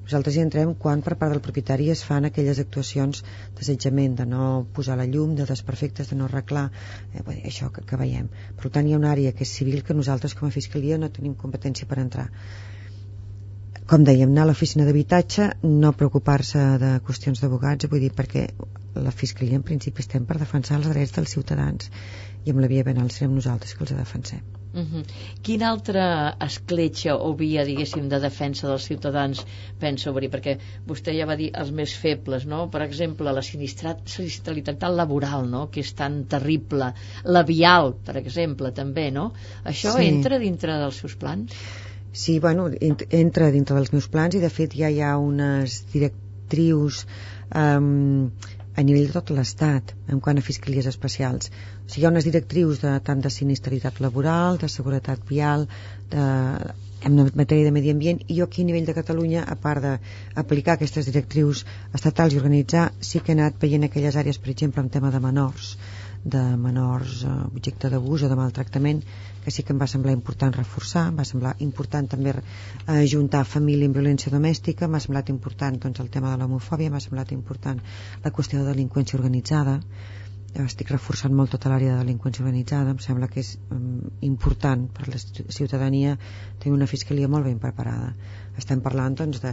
[0.09, 3.19] Nosaltres hi entrem quan per part del propietari es fan aquelles actuacions
[3.59, 4.45] d'assetjament, de no
[4.79, 6.63] posar la llum, de desperfectes, de no arreglar,
[7.13, 8.31] eh, això que, que veiem.
[8.63, 11.13] Per tant, hi ha una àrea que és civil que nosaltres com a Fiscalia no
[11.13, 12.25] tenim competència per entrar
[13.89, 15.45] com dèiem, anar a l'oficina d'habitatge,
[15.85, 18.47] no preocupar-se de qüestions d'abogats, vull dir, perquè
[19.09, 21.93] la Fiscalia en principi estem per defensar els drets dels ciutadans
[22.45, 24.45] i amb la via penal serem nosaltres que els defensem.
[24.79, 25.05] Uh -huh.
[25.43, 29.45] Quina altra escletxa o via, diguéssim, de defensa dels ciutadans
[29.81, 30.31] pensa obrir?
[30.31, 32.69] Perquè vostè ja va dir els més febles, no?
[32.71, 35.67] Per exemple, la sinistralitat laboral, no?
[35.71, 36.93] Que és tan terrible.
[37.25, 39.33] La vial, per exemple, també, no?
[39.65, 40.07] Això Sí.
[40.07, 41.53] entra dintre dels seus plans?
[42.13, 45.85] Sí, bueno, ent- entra dintre dels meus plans i de fet ja hi ha unes
[45.93, 47.07] directrius
[47.55, 48.31] um,
[48.79, 51.51] a nivell de tot l'estat en quant a fiscalies especials.
[51.51, 55.67] O sigui, hi ha unes directrius de, tant de sinistralitat laboral, de seguretat vial,
[56.13, 56.27] de,
[57.09, 60.77] en matèria de medi ambient, i jo aquí a nivell de Catalunya, a part d'aplicar
[60.77, 61.65] aquestes directrius
[61.99, 65.23] estatals i organitzar, sí que he anat veient aquelles àrees, per exemple, en tema de
[65.27, 65.75] menors,
[66.35, 69.03] de menors eh, objecte d'abús o de maltractament
[69.45, 73.45] que sí que em va semblar important reforçar em va semblar important també eh, juntar
[73.49, 77.81] família amb violència domèstica m'ha semblat important doncs, el tema de l'homofòbia m'ha semblat important
[78.25, 79.79] la qüestió de delinqüència organitzada.
[80.55, 84.87] Eh, estic reforçant molt tota l'àrea de delinqüència organitzada em sembla que és um, important
[84.97, 86.15] per la ciu- ciutadania
[86.59, 88.15] tenir una fiscalia molt ben preparada.
[88.57, 89.53] Estem parlant doncs de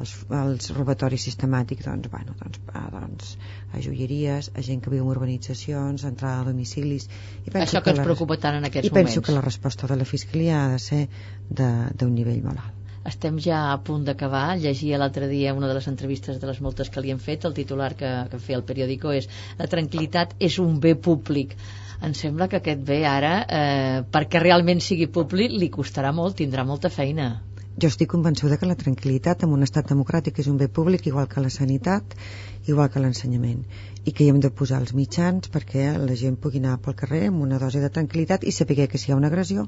[0.00, 3.36] els, els robatoris sistemàtics doncs, bueno, doncs, a, doncs,
[3.72, 7.08] a joieries, a gent que viu en urbanitzacions, entrada a domicilis
[7.46, 9.26] i Això que ens la- preocupa tant en aquests i penso moments.
[9.26, 11.08] que la resposta de la Fiscalia ha de ser
[11.50, 12.72] d'un nivell molt alt.
[13.06, 14.56] Estem ja a punt d'acabar.
[14.58, 17.44] Llegia l'altre dia una de les entrevistes de les moltes que li han fet.
[17.46, 19.28] El titular que, que feia el periòdico és
[19.60, 21.54] La tranquil·litat és un bé públic.
[22.02, 26.64] Em sembla que aquest bé ara, eh, perquè realment sigui públic, li costarà molt, tindrà
[26.66, 27.28] molta feina.
[27.76, 31.26] Jo estic convençuda que la tranquil·litat en un estat democràtic és un bé públic igual
[31.28, 32.14] que la sanitat,
[32.72, 33.66] igual que l'ensenyament
[34.06, 37.26] i que hi hem de posar els mitjans perquè la gent pugui anar pel carrer
[37.28, 39.66] amb una dosi de tranquil·litat i saber que si hi ha una agressió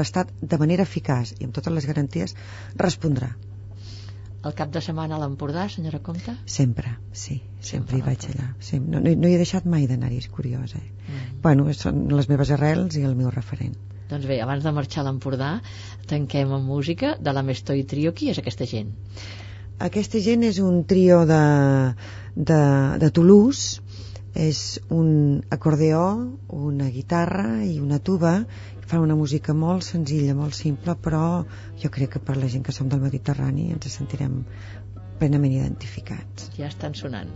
[0.00, 2.34] l'Estat de manera eficaç i amb totes les garanties
[2.82, 3.30] respondrà
[4.44, 6.34] El cap de setmana a l'Empordà, senyora Comte?
[6.58, 9.86] sempre, sí, sempre, Sempre hi vaig allà sí, no, no, no hi he deixat mai
[9.86, 10.86] d'anar-hi, és curiós eh?
[11.06, 11.42] Mm.
[11.46, 13.78] bueno, són les meves arrels i el meu referent
[14.10, 15.50] Doncs bé, abans de marxar a l'Empordà,
[16.10, 18.12] tanquem amb música de la Mestoi Trio.
[18.12, 18.92] Qui és aquesta gent?
[19.88, 21.44] Aquesta gent és un trio de,
[22.36, 22.60] de,
[23.00, 23.80] de Toulouse,
[24.34, 26.04] és un acordeó,
[26.48, 28.34] una guitarra i una tuba,
[28.86, 31.44] fan una música molt senzilla, molt simple, però
[31.80, 34.42] jo crec que per la gent que som del Mediterrani ens sentirem
[35.18, 36.50] plenament identificats.
[36.58, 37.30] Ja estan sonant.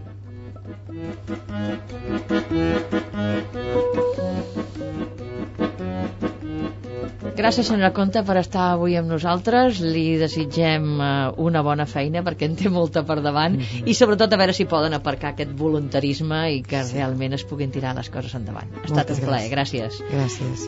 [7.39, 9.79] Gràcies, senyora Conta, per estar avui amb nosaltres.
[9.79, 14.41] Li desitgem eh, una bona feina perquè en té molta per davant i sobretot a
[14.41, 18.75] veure si poden aparcar aquest voluntarisme i que realment es puguin tirar les coses endavant.
[18.75, 20.01] Ha estat Moltes un plaer, gràcies.
[20.11, 20.67] Gràcies.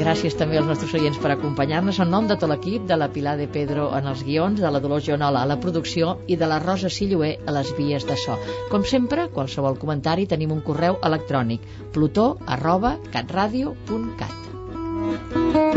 [0.00, 3.36] Gràcies també als nostres oients per acompanyar-nos en nom de tot l'equip, de la Pilar
[3.38, 6.58] de Pedro en els guions, de la Dolors Joanola a la producció i de la
[6.62, 8.38] Rosa Silloé a les vies de so.
[8.74, 15.69] Com sempre, qualsevol comentari tenim un correu electrònic plutó arroba catradio.cat